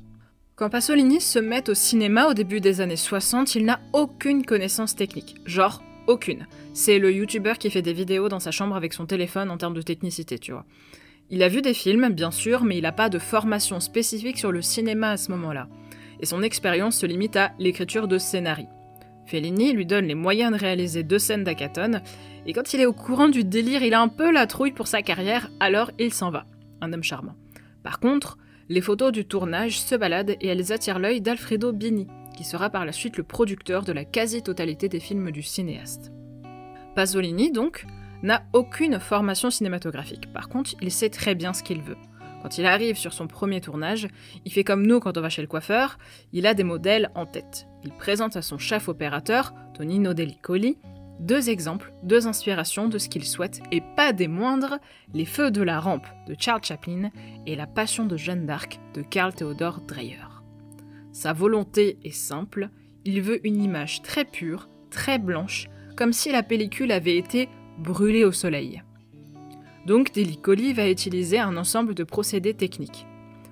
Quand 0.56 0.68
Pasolini 0.68 1.20
se 1.20 1.38
met 1.38 1.70
au 1.70 1.74
cinéma 1.74 2.26
au 2.26 2.34
début 2.34 2.60
des 2.60 2.80
années 2.80 2.96
60, 2.96 3.54
il 3.54 3.64
n'a 3.64 3.80
aucune 3.92 4.44
connaissance 4.44 4.96
technique. 4.96 5.36
Genre, 5.46 5.80
aucune. 6.06 6.46
C'est 6.74 6.98
le 6.98 7.12
youtubeur 7.12 7.58
qui 7.58 7.70
fait 7.70 7.82
des 7.82 7.92
vidéos 7.92 8.28
dans 8.28 8.40
sa 8.40 8.50
chambre 8.50 8.76
avec 8.76 8.92
son 8.92 9.06
téléphone 9.06 9.50
en 9.50 9.56
termes 9.56 9.74
de 9.74 9.82
technicité, 9.82 10.38
tu 10.38 10.52
vois. 10.52 10.64
Il 11.30 11.42
a 11.42 11.48
vu 11.48 11.62
des 11.62 11.74
films, 11.74 12.08
bien 12.08 12.30
sûr, 12.30 12.64
mais 12.64 12.78
il 12.78 12.82
n'a 12.82 12.92
pas 12.92 13.08
de 13.08 13.18
formation 13.18 13.78
spécifique 13.78 14.38
sur 14.38 14.50
le 14.50 14.62
cinéma 14.62 15.10
à 15.12 15.16
ce 15.16 15.30
moment-là. 15.30 15.68
Et 16.20 16.26
son 16.26 16.42
expérience 16.42 16.98
se 16.98 17.06
limite 17.06 17.36
à 17.36 17.52
l'écriture 17.58 18.08
de 18.08 18.18
scénarii. 18.18 18.66
Fellini 19.26 19.72
lui 19.72 19.86
donne 19.86 20.06
les 20.06 20.16
moyens 20.16 20.52
de 20.52 20.58
réaliser 20.58 21.04
deux 21.04 21.20
scènes 21.20 21.44
d'Acaton, 21.44 22.00
et 22.46 22.52
quand 22.52 22.74
il 22.74 22.80
est 22.80 22.86
au 22.86 22.92
courant 22.92 23.28
du 23.28 23.44
délire, 23.44 23.82
il 23.84 23.94
a 23.94 24.00
un 24.00 24.08
peu 24.08 24.32
la 24.32 24.48
trouille 24.48 24.72
pour 24.72 24.88
sa 24.88 25.02
carrière, 25.02 25.50
alors 25.60 25.92
il 26.00 26.12
s'en 26.12 26.30
va. 26.30 26.46
Un 26.80 26.92
homme 26.92 27.04
charmant. 27.04 27.36
Par 27.84 28.00
contre, 28.00 28.38
les 28.68 28.80
photos 28.80 29.12
du 29.12 29.24
tournage 29.24 29.80
se 29.80 29.94
baladent 29.94 30.36
et 30.40 30.48
elles 30.48 30.72
attirent 30.72 30.98
l'œil 30.98 31.20
d'Alfredo 31.20 31.72
Bini, 31.72 32.08
qui 32.40 32.46
sera 32.46 32.70
par 32.70 32.86
la 32.86 32.92
suite 32.92 33.18
le 33.18 33.22
producteur 33.22 33.82
de 33.82 33.92
la 33.92 34.06
quasi-totalité 34.06 34.88
des 34.88 34.98
films 34.98 35.30
du 35.30 35.42
cinéaste. 35.42 36.10
Pasolini, 36.94 37.52
donc, 37.52 37.84
n'a 38.22 38.44
aucune 38.54 38.98
formation 38.98 39.50
cinématographique. 39.50 40.32
Par 40.32 40.48
contre, 40.48 40.74
il 40.80 40.90
sait 40.90 41.10
très 41.10 41.34
bien 41.34 41.52
ce 41.52 41.62
qu'il 41.62 41.82
veut. 41.82 41.98
Quand 42.42 42.56
il 42.56 42.64
arrive 42.64 42.96
sur 42.96 43.12
son 43.12 43.26
premier 43.26 43.60
tournage, 43.60 44.08
il 44.46 44.52
fait 44.52 44.64
comme 44.64 44.86
nous 44.86 45.00
quand 45.00 45.18
on 45.18 45.20
va 45.20 45.28
chez 45.28 45.42
le 45.42 45.48
coiffeur, 45.48 45.98
il 46.32 46.46
a 46.46 46.54
des 46.54 46.64
modèles 46.64 47.10
en 47.14 47.26
tête. 47.26 47.66
Il 47.84 47.92
présente 47.92 48.36
à 48.36 48.42
son 48.42 48.56
chef 48.56 48.88
opérateur, 48.88 49.52
Tonino 49.74 50.14
Delicoli, 50.14 50.78
deux 51.18 51.50
exemples, 51.50 51.92
deux 52.04 52.26
inspirations 52.26 52.88
de 52.88 52.96
ce 52.96 53.10
qu'il 53.10 53.26
souhaite, 53.26 53.60
et 53.70 53.82
pas 53.96 54.14
des 54.14 54.28
moindres, 54.28 54.78
Les 55.12 55.26
Feux 55.26 55.50
de 55.50 55.60
la 55.60 55.78
Rampe 55.78 56.06
de 56.26 56.34
Charles 56.38 56.64
Chaplin 56.64 57.10
et 57.44 57.54
La 57.54 57.66
Passion 57.66 58.06
de 58.06 58.16
Jeanne 58.16 58.46
d'Arc 58.46 58.80
de 58.94 59.02
Karl 59.02 59.34
Theodor 59.34 59.82
Dreyer. 59.82 60.29
Sa 61.12 61.32
volonté 61.32 61.98
est 62.04 62.14
simple, 62.14 62.70
il 63.04 63.20
veut 63.20 63.44
une 63.46 63.62
image 63.62 64.02
très 64.02 64.24
pure, 64.24 64.68
très 64.90 65.18
blanche, 65.18 65.68
comme 65.96 66.12
si 66.12 66.30
la 66.30 66.42
pellicule 66.42 66.92
avait 66.92 67.16
été 67.16 67.48
brûlée 67.78 68.24
au 68.24 68.32
soleil. 68.32 68.82
Donc 69.86 70.12
Delicoli 70.12 70.72
va 70.72 70.88
utiliser 70.88 71.38
un 71.38 71.56
ensemble 71.56 71.94
de 71.94 72.04
procédés 72.04 72.54
techniques. 72.54 73.06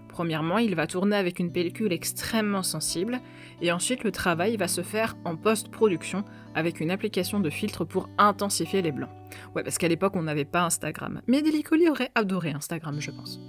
Premièrement, 0.09 0.59
il 0.59 0.75
va 0.75 0.87
tourner 0.87 1.17
avec 1.17 1.39
une 1.39 1.53
pellicule 1.53 1.93
extrêmement 1.93 2.63
sensible, 2.63 3.21
et 3.61 3.73
ensuite 3.73 4.05
le 4.05 4.13
travail 4.13 4.57
va 4.57 4.69
se 4.69 4.83
faire 4.83 5.17
en 5.25 5.37
post-production 5.37 6.25
avec 6.55 6.81
une 6.81 6.91
application 6.91 7.41
de 7.41 7.51
filtre 7.51 7.85
pour 7.85 8.09
intensifier 8.19 8.83
les 8.83 8.93
blancs. 8.93 9.11
Ouais, 9.55 9.63
parce 9.63 9.79
qu'à 9.79 9.89
l'époque 9.89 10.17
on 10.17 10.23
n'avait 10.23 10.45
pas 10.45 10.65
Instagram, 10.65 11.23
mais 11.27 11.43
Delicoli 11.43 11.89
aurait 11.89 12.11
adoré 12.15 12.51
Instagram, 12.51 13.01
je 13.01 13.11
pense. 13.11 13.41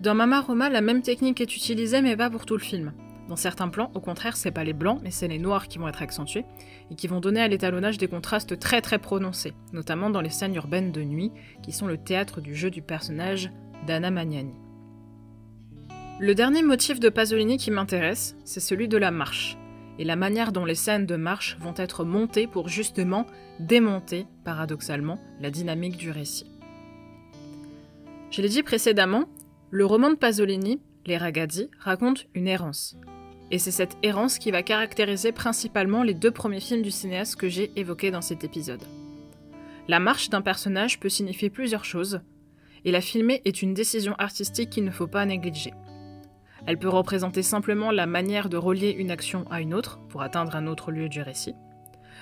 Dans 0.00 0.14
Mama 0.14 0.40
Roma, 0.40 0.70
la 0.70 0.80
même 0.80 1.02
technique 1.02 1.40
est 1.40 1.56
utilisée, 1.56 2.00
mais 2.00 2.16
pas 2.16 2.30
pour 2.30 2.46
tout 2.46 2.56
le 2.56 2.62
film. 2.62 2.92
Dans 3.28 3.36
certains 3.36 3.68
plans, 3.68 3.90
au 3.94 4.00
contraire, 4.00 4.38
c'est 4.38 4.50
pas 4.50 4.64
les 4.64 4.72
blancs, 4.72 5.00
mais 5.02 5.10
c'est 5.10 5.28
les 5.28 5.38
noirs 5.38 5.68
qui 5.68 5.76
vont 5.76 5.86
être 5.86 6.00
accentués 6.00 6.46
et 6.90 6.94
qui 6.94 7.06
vont 7.06 7.20
donner 7.20 7.42
à 7.42 7.48
l'étalonnage 7.48 7.98
des 7.98 8.08
contrastes 8.08 8.58
très 8.58 8.80
très 8.80 8.98
prononcés, 8.98 9.52
notamment 9.74 10.08
dans 10.08 10.22
les 10.22 10.30
scènes 10.30 10.54
urbaines 10.54 10.92
de 10.92 11.02
nuit, 11.02 11.30
qui 11.62 11.72
sont 11.72 11.86
le 11.86 11.98
théâtre 11.98 12.40
du 12.40 12.54
jeu 12.54 12.70
du 12.70 12.80
personnage 12.80 13.50
d'Anna 13.86 14.10
Magnani. 14.10 14.54
Le 16.20 16.34
dernier 16.34 16.62
motif 16.62 16.98
de 17.00 17.10
Pasolini 17.10 17.58
qui 17.58 17.70
m'intéresse, 17.70 18.34
c'est 18.44 18.60
celui 18.60 18.88
de 18.88 18.96
la 18.96 19.10
marche, 19.10 19.58
et 19.98 20.04
la 20.04 20.16
manière 20.16 20.50
dont 20.50 20.64
les 20.64 20.74
scènes 20.74 21.06
de 21.06 21.16
marche 21.16 21.58
vont 21.60 21.74
être 21.76 22.04
montées 22.04 22.46
pour 22.46 22.68
justement 22.68 23.26
démonter, 23.60 24.26
paradoxalement, 24.42 25.18
la 25.38 25.50
dynamique 25.50 25.98
du 25.98 26.10
récit. 26.10 26.50
Je 28.30 28.40
l'ai 28.40 28.48
dit 28.48 28.62
précédemment, 28.62 29.26
le 29.70 29.84
roman 29.84 30.10
de 30.10 30.16
Pasolini, 30.16 30.80
Les 31.04 31.18
Ragazzi, 31.18 31.70
raconte 31.78 32.26
une 32.34 32.48
errance, 32.48 32.96
et 33.50 33.58
c'est 33.58 33.70
cette 33.70 33.96
errance 34.02 34.38
qui 34.38 34.50
va 34.50 34.62
caractériser 34.62 35.32
principalement 35.32 36.02
les 36.02 36.14
deux 36.14 36.30
premiers 36.30 36.60
films 36.60 36.82
du 36.82 36.90
cinéaste 36.90 37.36
que 37.36 37.48
j'ai 37.48 37.70
évoqués 37.76 38.10
dans 38.10 38.20
cet 38.20 38.44
épisode. 38.44 38.82
La 39.88 40.00
marche 40.00 40.28
d'un 40.28 40.42
personnage 40.42 41.00
peut 41.00 41.08
signifier 41.08 41.48
plusieurs 41.48 41.84
choses, 41.84 42.20
et 42.84 42.92
la 42.92 43.00
filmer 43.00 43.40
est 43.44 43.62
une 43.62 43.74
décision 43.74 44.14
artistique 44.18 44.70
qu'il 44.70 44.84
ne 44.84 44.90
faut 44.90 45.06
pas 45.06 45.24
négliger. 45.24 45.72
Elle 46.66 46.78
peut 46.78 46.88
représenter 46.88 47.42
simplement 47.42 47.90
la 47.90 48.06
manière 48.06 48.48
de 48.48 48.56
relier 48.56 48.90
une 48.90 49.10
action 49.10 49.46
à 49.50 49.60
une 49.60 49.72
autre 49.72 50.00
pour 50.08 50.22
atteindre 50.22 50.56
un 50.56 50.66
autre 50.66 50.90
lieu 50.90 51.08
du 51.08 51.22
récit. 51.22 51.54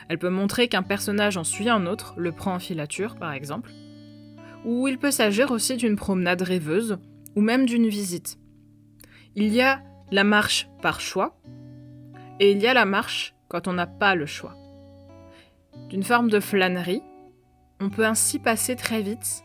Elle 0.08 0.18
peut 0.18 0.30
montrer 0.30 0.68
qu'un 0.68 0.84
personnage 0.84 1.36
en 1.36 1.44
suit 1.44 1.68
un 1.68 1.86
autre, 1.86 2.14
le 2.16 2.30
prend 2.30 2.54
en 2.54 2.60
filature 2.60 3.16
par 3.16 3.32
exemple. 3.32 3.72
Ou 4.64 4.86
il 4.86 4.98
peut 4.98 5.10
s'agir 5.10 5.50
aussi 5.50 5.76
d'une 5.76 5.96
promenade 5.96 6.42
rêveuse, 6.42 6.98
ou 7.34 7.40
même 7.40 7.66
d'une 7.66 7.88
visite. 7.88 8.38
Il 9.34 9.52
y 9.52 9.60
a 9.60 9.82
la 10.10 10.24
marche 10.24 10.68
par 10.82 11.00
choix 11.00 11.36
et 12.40 12.52
il 12.52 12.58
y 12.58 12.66
a 12.66 12.74
la 12.74 12.84
marche 12.84 13.34
quand 13.48 13.68
on 13.68 13.72
n'a 13.72 13.86
pas 13.86 14.14
le 14.14 14.26
choix. 14.26 14.54
D'une 15.88 16.02
forme 16.02 16.30
de 16.30 16.40
flânerie, 16.40 17.02
on 17.80 17.90
peut 17.90 18.06
ainsi 18.06 18.38
passer 18.38 18.76
très 18.76 19.02
vite 19.02 19.44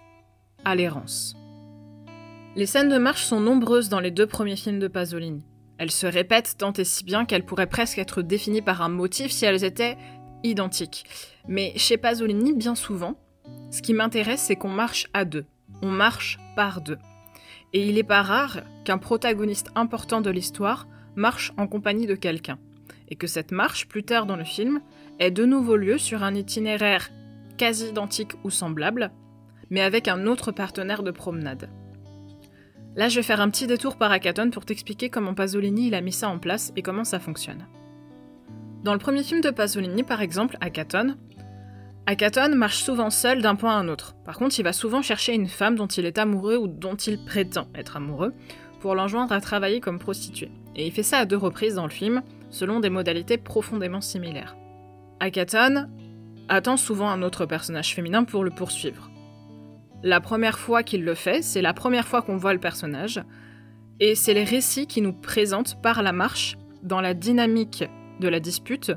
à 0.65 0.76
l'errance. 0.76 1.36
Les 2.56 2.65
scènes 2.65 2.89
de 2.89 2.97
marche 2.97 3.24
sont 3.24 3.39
nombreuses 3.39 3.89
dans 3.89 4.00
les 4.00 4.12
deux 4.12 4.28
premiers 4.28 4.56
films 4.56 4.80
de 4.80 4.88
Pasolini. 4.88 5.45
Elles 5.78 5.91
se 5.91 6.06
répètent 6.06 6.56
tant 6.58 6.74
et 6.74 6.84
si 6.84 7.04
bien 7.04 7.26
qu'elles 7.26 7.45
pourraient 7.45 7.67
presque 7.67 7.97
être 7.97 8.21
définies 8.21 8.62
par 8.62 8.82
un 8.82 8.89
motif 8.89 9.32
si 9.32 9.45
elles 9.45 9.63
étaient 9.63 9.97
identiques. 10.43 11.06
Mais 11.47 11.74
chez 11.78 11.97
Pasolini, 11.97 12.54
bien 12.54 12.76
souvent, 12.76 13.15
ce 13.71 13.82
qui 13.82 13.93
m'intéresse, 13.93 14.41
c'est 14.41 14.56
qu'on 14.56 14.69
marche 14.69 15.08
à 15.13 15.26
deux. 15.26 15.45
On 15.82 15.89
marche 15.89 16.39
par 16.56 16.82
deux. 16.82 16.97
Et 17.74 17.88
il 17.88 17.96
n'est 17.96 18.04
pas 18.04 18.22
rare 18.22 18.62
qu'un 18.84 18.98
protagoniste 18.98 19.72
important 19.76 20.22
de 20.22 20.30
l'histoire 20.30 20.88
marche 21.16 21.54
en 21.58 21.68
compagnie 21.68 22.08
de 22.08 22.16
quelqu'un, 22.16 22.58
et 23.10 23.16
que 23.16 23.28
cette 23.28 23.52
marche, 23.52 23.88
plus 23.88 24.04
tard 24.04 24.26
dans 24.26 24.36
le 24.36 24.44
film, 24.44 24.82
ait 25.20 25.32
de 25.32 25.46
nouveau 25.46 25.76
lieu 25.76 25.98
sur 25.98 26.24
un 26.24 26.36
itinéraire 26.36 27.10
quasi 27.58 27.90
identique 27.90 28.34
ou 28.44 28.50
semblable, 28.50 29.12
mais 29.70 29.82
avec 29.82 30.08
un 30.08 30.26
autre 30.26 30.52
partenaire 30.52 31.04
de 31.04 31.12
promenade. 31.12 31.70
Là, 32.96 33.08
je 33.08 33.18
vais 33.18 33.24
faire 33.24 33.40
un 33.40 33.50
petit 33.50 33.68
détour 33.68 33.96
par 33.96 34.12
Akaton 34.12 34.50
pour 34.50 34.66
t'expliquer 34.66 35.10
comment 35.10 35.34
Pasolini 35.34 35.94
a 35.94 36.02
mis 36.02 36.12
ça 36.12 36.28
en 36.28 36.40
place 36.40 36.74
et 36.76 36.82
comment 36.82 37.06
ça 37.06 37.20
fonctionne. 37.20 37.66
Dans 38.84 38.94
le 38.94 39.00
premier 39.00 39.24
film 39.24 39.42
de 39.42 39.50
Pasolini, 39.50 40.04
par 40.04 40.22
exemple, 40.22 40.58
Akaton, 40.60 41.16
Akaton 42.08 42.56
marche 42.56 42.84
souvent 42.84 43.10
seul 43.10 43.42
d'un 43.42 43.56
point 43.56 43.76
à 43.76 43.80
un 43.80 43.88
autre. 43.88 44.16
Par 44.26 44.38
contre, 44.38 44.60
il 44.60 44.64
va 44.64 44.74
souvent 44.74 45.02
chercher 45.02 45.34
une 45.34 45.48
femme 45.48 45.76
dont 45.76 45.88
il 45.88 46.06
est 46.06 46.18
amoureux 46.18 46.58
ou 46.58 46.68
dont 46.68 46.96
il 46.96 47.24
prétend 47.24 47.68
être 47.76 47.96
amoureux 47.96 48.34
pour 48.80 48.96
l'enjoindre 48.96 49.34
à 49.34 49.42
travailler 49.42 49.80
comme 49.80 50.00
prostituée. 50.00 50.52
Et 50.76 50.88
il 50.88 50.92
fait 50.92 51.04
ça 51.04 51.20
à 51.20 51.26
deux 51.26 51.38
reprises 51.38 51.76
dans 51.76 51.86
le 51.86 51.92
film, 51.92 52.24
selon 52.50 52.80
des 52.80 52.90
modalités 52.90 53.38
profondément 53.38 54.02
similaires. 54.02 54.58
Akaton 55.20 55.88
attend 56.50 56.76
souvent 56.76 57.10
un 57.10 57.22
autre 57.22 57.46
personnage 57.46 57.94
féminin 57.94 58.24
pour 58.24 58.44
le 58.44 58.52
poursuivre. 58.52 59.12
La 60.04 60.20
première 60.20 60.58
fois 60.58 60.82
qu'il 60.82 61.04
le 61.04 61.14
fait, 61.14 61.44
c'est 61.44 61.62
la 61.62 61.74
première 61.74 62.08
fois 62.08 62.24
qu'on 62.24 62.38
voit 62.38 62.54
le 62.54 62.60
personnage, 62.60 63.22
et 64.00 64.16
c'est 64.16 64.34
les 64.34 64.44
récits 64.44 64.88
qui 64.88 65.02
nous 65.02 65.14
présentent 65.14 65.80
par 65.84 66.02
la 66.02 66.12
marche, 66.12 66.58
dans 66.82 67.02
la 67.02 67.14
dynamique 67.14 67.84
de 68.20 68.28
la 68.28 68.40
dispute, 68.40 68.92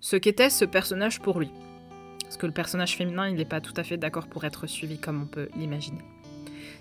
ce 0.00 0.16
qu'était 0.16 0.48
ce 0.48 0.64
personnage 0.64 1.20
pour 1.20 1.38
lui. 1.38 1.50
Parce 2.26 2.36
que 2.36 2.46
le 2.46 2.52
personnage 2.52 2.96
féminin, 2.96 3.28
il 3.28 3.36
n'est 3.36 3.44
pas 3.44 3.60
tout 3.60 3.74
à 3.76 3.84
fait 3.84 3.96
d'accord 3.96 4.26
pour 4.26 4.44
être 4.44 4.66
suivi 4.66 4.98
comme 4.98 5.22
on 5.22 5.26
peut 5.26 5.48
l'imaginer. 5.56 6.02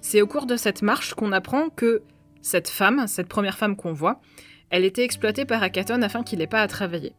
C'est 0.01 0.21
au 0.21 0.27
cours 0.27 0.45
de 0.45 0.58
cette 0.58 0.81
marche 0.81 1.13
qu'on 1.13 1.31
apprend 1.31 1.69
que 1.69 2.01
cette 2.41 2.69
femme, 2.69 3.08
cette 3.08 3.27
première 3.27 3.58
femme 3.58 3.75
qu'on 3.75 3.93
voit, 3.93 4.19
elle 4.69 4.86
était 4.86 5.03
exploitée 5.03 5.45
par 5.45 5.63
Akaton 5.63 6.01
afin 6.01 6.23
qu'il 6.23 6.39
n'ait 6.39 6.47
pas 6.47 6.62
à 6.62 6.67
travailler. 6.67 7.13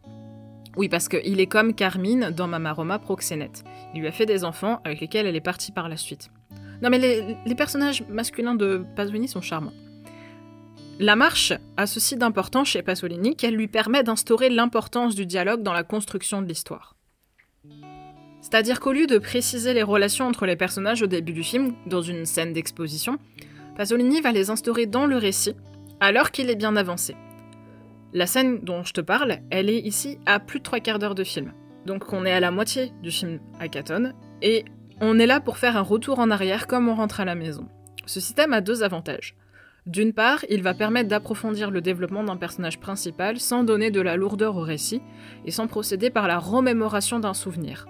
Oui, 0.77 0.89
parce 0.89 1.09
qu'il 1.09 1.41
est 1.41 1.47
comme 1.47 1.75
Carmine 1.75 2.31
dans 2.31 2.47
Mama 2.47 2.73
Roma 2.73 2.99
Proxénète. 2.99 3.65
Il 3.95 4.01
lui 4.01 4.09
a 4.09 4.13
fait 4.13 4.27
des 4.27 4.45
enfants 4.45 4.81
avec 4.85 5.01
lesquels 5.01 5.27
elle 5.27 5.37
est 5.37 5.41
partie 5.41 5.73
par 5.73 5.89
la 5.89 5.97
suite. 5.97 6.31
Non 6.83 6.91
mais 6.91 6.99
les, 6.99 7.55
personnages 7.55 8.05
masculins 8.09 8.55
de 8.55 8.85
Pasolini 8.95 9.29
sont 9.29 9.41
charmants. 9.41 9.73
La 10.99 11.17
marche 11.17 11.53
a 11.77 11.87
ceci 11.87 12.17
d'important 12.17 12.65
chez 12.65 12.83
Pasolini 12.83 13.37
qu'elle 13.37 13.55
lui 13.55 13.69
permet 13.69 14.03
d'instaurer 14.03 14.51
l'importance 14.51 15.15
du 15.15 15.27
dialogue 15.27 15.63
dans 15.63 15.73
la 15.73 15.83
construction 15.83 16.43
de 16.43 16.47
l'histoire. 16.47 16.96
C'est-à-dire 18.49 18.79
qu'au 18.79 18.93
lieu 18.93 19.09
de 19.09 19.19
préciser 19.19 19.75
les 19.75 19.83
relations 19.83 20.29
entre 20.29 20.47
les 20.47 20.55
personnages 20.55 21.03
au 21.03 21.09
début 21.09 21.33
du 21.33 21.43
film, 21.43 21.75
dans 21.85 22.01
une 22.01 22.25
scène 22.25 22.53
d'exposition, 22.53 23.19
Pasolini 23.77 24.21
va 24.21 24.31
les 24.31 24.51
instaurer 24.51 24.87
dans 24.87 25.05
le 25.05 25.17
récit, 25.17 25.57
alors 25.99 26.31
qu'il 26.31 26.49
est 26.49 26.55
bien 26.55 26.77
avancé. 26.77 27.17
La 28.13 28.29
scène 28.29 28.61
dont 28.61 28.85
je 28.85 28.93
te 28.93 29.01
parle, 29.01 29.41
elle 29.51 29.69
est 29.69 29.81
ici 29.81 30.19
à 30.27 30.39
plus 30.39 30.61
de 30.61 30.63
trois 30.63 30.79
quarts 30.79 31.01
d'heure 31.01 31.17
de 31.17 31.25
film. 31.25 31.55
Donc 31.87 32.13
on 32.13 32.25
est 32.25 32.31
à 32.31 32.39
la 32.39 32.53
moitié 32.53 32.93
du 33.03 33.11
film 33.11 33.41
Hackathon, 33.59 34.13
et 34.43 34.65
on 35.01 35.19
est 35.19 35.27
là 35.27 35.41
pour 35.41 35.59
faire 35.59 35.77
un 35.77 35.83
retour 35.83 36.21
en 36.21 36.31
arrière 36.31 36.69
comme 36.69 36.89
on 36.89 36.95
rentre 36.95 37.19
à 37.19 37.25
la 37.25 37.35
maison. 37.35 37.67
Ce 38.07 38.21
système 38.21 38.53
a 38.53 38.61
deux 38.61 38.85
avantages. 38.85 39.35
D'une 39.87 40.13
part, 40.13 40.45
il 40.49 40.63
va 40.63 40.73
permettre 40.73 41.09
d'approfondir 41.09 41.73
le 41.73 41.81
développement 41.81 42.23
d'un 42.23 42.37
personnage 42.37 42.79
principal 42.79 43.41
sans 43.41 43.65
donner 43.65 43.91
de 43.91 44.01
la 44.01 44.15
lourdeur 44.15 44.57
au 44.57 44.63
récit 44.63 45.03
et 45.45 45.51
sans 45.51 45.67
procéder 45.67 46.11
par 46.11 46.29
la 46.29 46.39
remémoration 46.39 47.19
d'un 47.19 47.35
souvenir. 47.35 47.89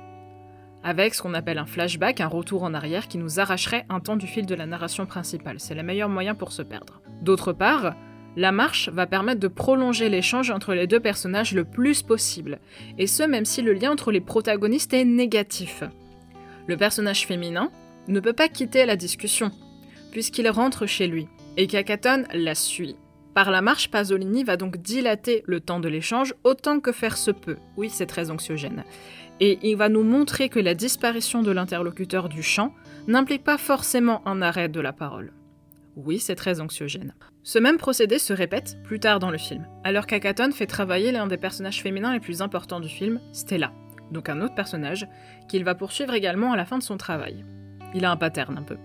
Avec 0.88 1.16
ce 1.16 1.22
qu'on 1.22 1.34
appelle 1.34 1.58
un 1.58 1.66
flashback, 1.66 2.20
un 2.20 2.28
retour 2.28 2.62
en 2.62 2.72
arrière 2.72 3.08
qui 3.08 3.18
nous 3.18 3.40
arracherait 3.40 3.84
un 3.88 3.98
temps 3.98 4.14
du 4.14 4.28
fil 4.28 4.46
de 4.46 4.54
la 4.54 4.66
narration 4.66 5.04
principale. 5.04 5.58
C'est 5.58 5.74
le 5.74 5.82
meilleur 5.82 6.08
moyen 6.08 6.36
pour 6.36 6.52
se 6.52 6.62
perdre. 6.62 7.02
D'autre 7.22 7.52
part, 7.52 7.96
la 8.36 8.52
marche 8.52 8.88
va 8.90 9.08
permettre 9.08 9.40
de 9.40 9.48
prolonger 9.48 10.08
l'échange 10.08 10.52
entre 10.52 10.74
les 10.74 10.86
deux 10.86 11.00
personnages 11.00 11.54
le 11.54 11.64
plus 11.64 12.02
possible, 12.02 12.60
et 12.98 13.08
ce 13.08 13.24
même 13.24 13.44
si 13.44 13.62
le 13.62 13.72
lien 13.72 13.90
entre 13.90 14.12
les 14.12 14.20
protagonistes 14.20 14.94
est 14.94 15.04
négatif. 15.04 15.82
Le 16.68 16.76
personnage 16.76 17.26
féminin 17.26 17.72
ne 18.06 18.20
peut 18.20 18.32
pas 18.32 18.46
quitter 18.46 18.86
la 18.86 18.94
discussion, 18.94 19.50
puisqu'il 20.12 20.48
rentre 20.48 20.86
chez 20.86 21.08
lui, 21.08 21.26
et 21.56 21.66
qu'Akaton 21.66 22.26
la 22.32 22.54
suit. 22.54 22.94
Par 23.34 23.50
la 23.50 23.60
marche, 23.60 23.90
Pasolini 23.90 24.44
va 24.44 24.56
donc 24.56 24.78
dilater 24.78 25.42
le 25.46 25.60
temps 25.60 25.80
de 25.80 25.88
l'échange 25.88 26.32
autant 26.42 26.80
que 26.80 26.92
faire 26.92 27.18
se 27.18 27.30
peut. 27.30 27.58
Oui, 27.76 27.90
c'est 27.90 28.06
très 28.06 28.30
anxiogène. 28.30 28.84
Et 29.40 29.58
il 29.62 29.76
va 29.76 29.88
nous 29.88 30.02
montrer 30.02 30.48
que 30.48 30.60
la 30.60 30.74
disparition 30.74 31.42
de 31.42 31.50
l'interlocuteur 31.50 32.28
du 32.28 32.42
chant 32.42 32.74
n'implique 33.06 33.44
pas 33.44 33.58
forcément 33.58 34.26
un 34.26 34.40
arrêt 34.42 34.68
de 34.68 34.80
la 34.80 34.92
parole. 34.92 35.32
Oui, 35.96 36.18
c'est 36.18 36.34
très 36.34 36.60
anxiogène. 36.60 37.14
Ce 37.42 37.58
même 37.58 37.78
procédé 37.78 38.18
se 38.18 38.32
répète 38.32 38.76
plus 38.84 39.00
tard 39.00 39.18
dans 39.18 39.30
le 39.30 39.38
film, 39.38 39.66
alors 39.84 40.06
qu'Akaton 40.06 40.52
fait 40.52 40.66
travailler 40.66 41.12
l'un 41.12 41.26
des 41.26 41.36
personnages 41.36 41.82
féminins 41.82 42.12
les 42.12 42.20
plus 42.20 42.42
importants 42.42 42.80
du 42.80 42.88
film, 42.88 43.20
Stella 43.32 43.72
donc 44.10 44.28
un 44.28 44.40
autre 44.40 44.54
personnage, 44.54 45.06
qu'il 45.48 45.64
va 45.64 45.74
poursuivre 45.74 46.14
également 46.14 46.52
à 46.52 46.56
la 46.56 46.64
fin 46.64 46.78
de 46.78 46.82
son 46.82 46.96
travail. 46.96 47.44
Il 47.94 48.04
a 48.04 48.10
un 48.10 48.16
pattern 48.16 48.56
un 48.58 48.62
peu. 48.62 48.76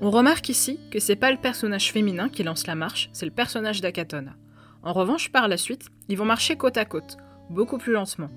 On 0.00 0.10
remarque 0.10 0.48
ici 0.48 0.80
que 0.90 0.98
c'est 0.98 1.16
pas 1.16 1.30
le 1.30 1.38
personnage 1.38 1.92
féminin 1.92 2.28
qui 2.28 2.42
lance 2.42 2.66
la 2.66 2.74
marche, 2.74 3.08
c'est 3.12 3.26
le 3.26 3.32
personnage 3.32 3.80
d'Akaton. 3.80 4.26
En 4.82 4.92
revanche, 4.92 5.30
par 5.30 5.48
la 5.48 5.56
suite, 5.56 5.88
ils 6.08 6.18
vont 6.18 6.24
marcher 6.24 6.56
côte 6.56 6.76
à 6.76 6.84
côte, 6.84 7.16
beaucoup 7.50 7.78
plus 7.78 7.92
lentement. 7.92 8.28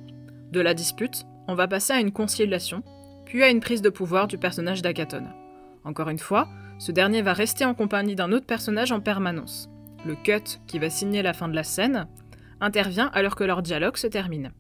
De 0.52 0.62
la 0.62 0.74
dispute, 0.74 1.26
on 1.48 1.56
va 1.56 1.68
passer 1.68 1.94
à 1.94 2.00
une 2.00 2.12
conciliation, 2.12 2.84
puis 3.26 3.44
à 3.44 3.50
une 3.50 3.60
prise 3.60 3.82
de 3.82 3.90
pouvoir 3.90 4.28
du 4.28 4.38
personnage 4.38 4.82
d'Akaton. 4.82 5.24
Encore 5.84 6.10
une 6.10 6.20
fois, 6.20 6.48
ce 6.78 6.92
dernier 6.92 7.22
va 7.22 7.34
rester 7.34 7.66
en 7.66 7.74
compagnie 7.74 8.16
d'un 8.16 8.32
autre 8.32 8.46
personnage 8.46 8.92
en 8.92 9.00
permanence. 9.00 9.70
Le 10.06 10.16
cut, 10.16 10.60
qui 10.68 10.80
va 10.80 10.90
signer 10.90 11.22
la 11.22 11.34
fin 11.34 11.48
de 11.48 11.56
la 11.56 11.64
scène, 11.64 12.08
intervient 12.62 13.10
alors 13.14 13.36
que 13.36 13.44
leur 13.44 13.62
dialogue 13.62 13.98
se 13.98 14.08
termine. 14.08 14.52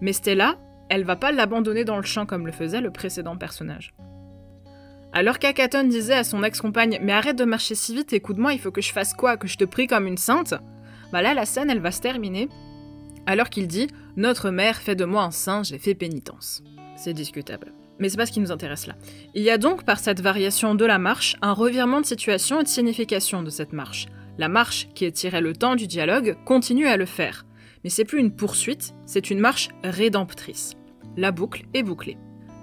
Mais 0.00 0.12
Stella, 0.12 0.56
elle 0.88 1.04
va 1.04 1.16
pas 1.16 1.32
l'abandonner 1.32 1.84
dans 1.84 1.96
le 1.96 2.02
champ 2.02 2.26
comme 2.26 2.46
le 2.46 2.52
faisait 2.52 2.80
le 2.80 2.90
précédent 2.90 3.36
personnage. 3.36 3.94
Alors 5.12 5.38
qu'Akaton 5.38 5.84
disait 5.84 6.14
à 6.14 6.24
son 6.24 6.42
ex-compagne 6.42 6.98
Mais 7.02 7.12
arrête 7.12 7.36
de 7.36 7.44
marcher 7.44 7.74
si 7.74 7.94
vite, 7.94 8.12
écoute-moi, 8.12 8.52
il 8.52 8.60
faut 8.60 8.70
que 8.70 8.82
je 8.82 8.92
fasse 8.92 9.14
quoi? 9.14 9.36
Que 9.36 9.48
je 9.48 9.56
te 9.56 9.64
prie 9.64 9.86
comme 9.86 10.06
une 10.06 10.18
sainte? 10.18 10.54
Bah 11.12 11.22
là, 11.22 11.32
la 11.32 11.46
scène, 11.46 11.70
elle 11.70 11.80
va 11.80 11.90
se 11.90 12.02
terminer. 12.02 12.48
Alors 13.28 13.50
qu'il 13.50 13.68
dit 13.68 13.88
Notre 14.16 14.50
mère 14.50 14.78
fait 14.78 14.96
de 14.96 15.04
moi 15.04 15.22
un 15.22 15.30
saint, 15.30 15.62
j'ai 15.62 15.78
fait 15.78 15.94
pénitence. 15.94 16.62
C'est 16.96 17.12
discutable. 17.12 17.72
Mais 17.98 18.08
c'est 18.08 18.16
pas 18.16 18.26
ce 18.26 18.32
qui 18.32 18.40
nous 18.40 18.52
intéresse 18.52 18.86
là. 18.86 18.94
Il 19.34 19.42
y 19.42 19.50
a 19.50 19.58
donc, 19.58 19.84
par 19.84 19.98
cette 19.98 20.20
variation 20.20 20.74
de 20.74 20.84
la 20.84 20.98
marche, 20.98 21.36
un 21.42 21.52
revirement 21.52 22.00
de 22.00 22.06
situation 22.06 22.60
et 22.60 22.64
de 22.64 22.68
signification 22.68 23.42
de 23.42 23.50
cette 23.50 23.72
marche. 23.72 24.06
La 24.38 24.48
marche, 24.48 24.88
qui 24.94 25.04
étirait 25.04 25.40
le 25.40 25.54
temps 25.54 25.76
du 25.76 25.86
dialogue, 25.86 26.36
continue 26.46 26.86
à 26.86 26.96
le 26.96 27.06
faire. 27.06 27.44
Mais 27.84 27.90
c'est 27.90 28.04
plus 28.04 28.18
une 28.18 28.34
poursuite, 28.34 28.94
c'est 29.04 29.30
une 29.30 29.40
marche 29.40 29.68
rédemptrice 29.84 30.78
la 31.18 31.32
boucle 31.32 31.64
est 31.74 31.82
bouclée. 31.82 32.16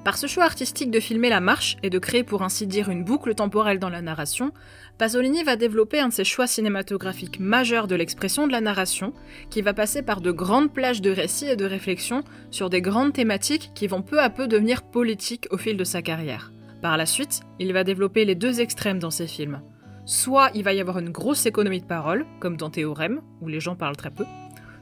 Par 0.05 0.19
ce 0.19 0.27
choix 0.27 0.43
artistique 0.43 0.91
de 0.91 0.99
filmer 0.99 1.29
la 1.29 1.39
marche 1.39 1.77
et 1.81 1.89
de 1.89 1.97
créer 1.97 2.23
pour 2.23 2.43
ainsi 2.43 2.67
dire 2.67 2.89
une 2.89 3.03
boucle 3.03 3.33
temporelle 3.33 3.79
dans 3.79 3.89
la 3.89 4.03
narration, 4.03 4.51
Pasolini 4.99 5.43
va 5.43 5.55
développer 5.55 5.99
un 5.99 6.09
de 6.09 6.13
ses 6.13 6.23
choix 6.23 6.45
cinématographiques 6.45 7.39
majeurs 7.39 7.87
de 7.87 7.95
l'expression 7.95 8.45
de 8.45 8.51
la 8.51 8.61
narration, 8.61 9.13
qui 9.49 9.63
va 9.63 9.73
passer 9.73 10.03
par 10.03 10.21
de 10.21 10.29
grandes 10.29 10.71
plages 10.71 11.01
de 11.01 11.09
récits 11.09 11.47
et 11.47 11.55
de 11.55 11.65
réflexions 11.65 12.23
sur 12.51 12.69
des 12.69 12.83
grandes 12.83 13.13
thématiques 13.13 13.71
qui 13.73 13.87
vont 13.87 14.03
peu 14.03 14.21
à 14.21 14.29
peu 14.29 14.47
devenir 14.47 14.83
politiques 14.83 15.47
au 15.49 15.57
fil 15.57 15.75
de 15.75 15.83
sa 15.83 16.03
carrière. 16.03 16.53
Par 16.83 16.97
la 16.97 17.07
suite, 17.07 17.41
il 17.57 17.73
va 17.73 17.83
développer 17.83 18.25
les 18.25 18.35
deux 18.35 18.61
extrêmes 18.61 18.99
dans 18.99 19.09
ses 19.09 19.25
films. 19.25 19.63
Soit 20.05 20.51
il 20.53 20.63
va 20.63 20.73
y 20.73 20.81
avoir 20.81 20.99
une 20.99 21.09
grosse 21.09 21.47
économie 21.47 21.81
de 21.81 21.87
parole, 21.87 22.27
comme 22.39 22.57
dans 22.57 22.69
Théorème, 22.69 23.21
où 23.41 23.47
les 23.47 23.59
gens 23.59 23.75
parlent 23.75 23.97
très 23.97 24.11
peu, 24.11 24.25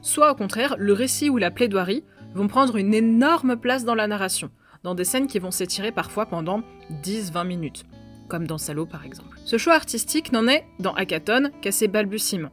soit 0.02 0.30
au 0.30 0.34
contraire, 0.34 0.76
le 0.78 0.92
récit 0.92 1.30
ou 1.30 1.38
la 1.38 1.50
plaidoirie 1.50 2.04
vont 2.34 2.46
prendre 2.46 2.76
une 2.76 2.92
énorme 2.92 3.56
place 3.56 3.86
dans 3.86 3.94
la 3.94 4.06
narration, 4.06 4.50
dans 4.84 4.94
des 4.94 5.04
scènes 5.04 5.26
qui 5.26 5.40
vont 5.40 5.50
s'étirer 5.50 5.90
parfois 5.90 6.26
pendant 6.26 6.62
10-20 7.02 7.46
minutes, 7.46 7.84
comme 8.28 8.46
dans 8.46 8.58
Salo 8.58 8.86
par 8.86 9.04
exemple. 9.04 9.38
Ce 9.44 9.58
choix 9.58 9.74
artistique 9.74 10.30
n'en 10.30 10.46
est, 10.46 10.64
dans 10.78 10.94
Hackathon, 10.94 11.50
qu'à 11.60 11.72
ses 11.72 11.88
balbutiements. 11.88 12.52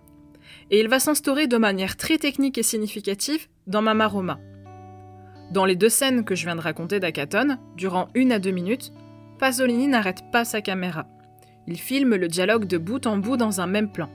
Et 0.72 0.80
il 0.80 0.88
va 0.88 1.00
s'instaurer 1.00 1.48
de 1.48 1.58
manière 1.58 1.98
très 1.98 2.18
technique 2.18 2.58
et 2.58 2.64
significative 2.64 3.48
dans 3.68 3.82
Mama 3.82 4.08
Roma. 4.08 4.40
Dans 5.52 5.66
les 5.66 5.76
deux 5.76 5.90
scènes 5.90 6.24
que 6.24 6.34
je 6.34 6.46
viens 6.46 6.56
de 6.56 6.62
raconter 6.62 7.02
d'Hackathon, 7.02 7.58
durant 7.76 8.08
une 8.16 8.32
à 8.32 8.40
deux 8.40 8.52
minutes, 8.52 8.94
Pasolini 9.38 9.88
n'arrête 9.88 10.24
pas 10.32 10.46
sa 10.46 10.62
caméra. 10.62 11.08
Il 11.68 11.78
filme 11.78 12.16
le 12.16 12.30
dialogue 12.30 12.66
de 12.66 12.78
bout 12.78 13.06
en 13.06 13.18
bout 13.18 13.36
dans 13.36 13.60
un 13.60 13.68
même 13.68 13.92
plan. 13.92 14.10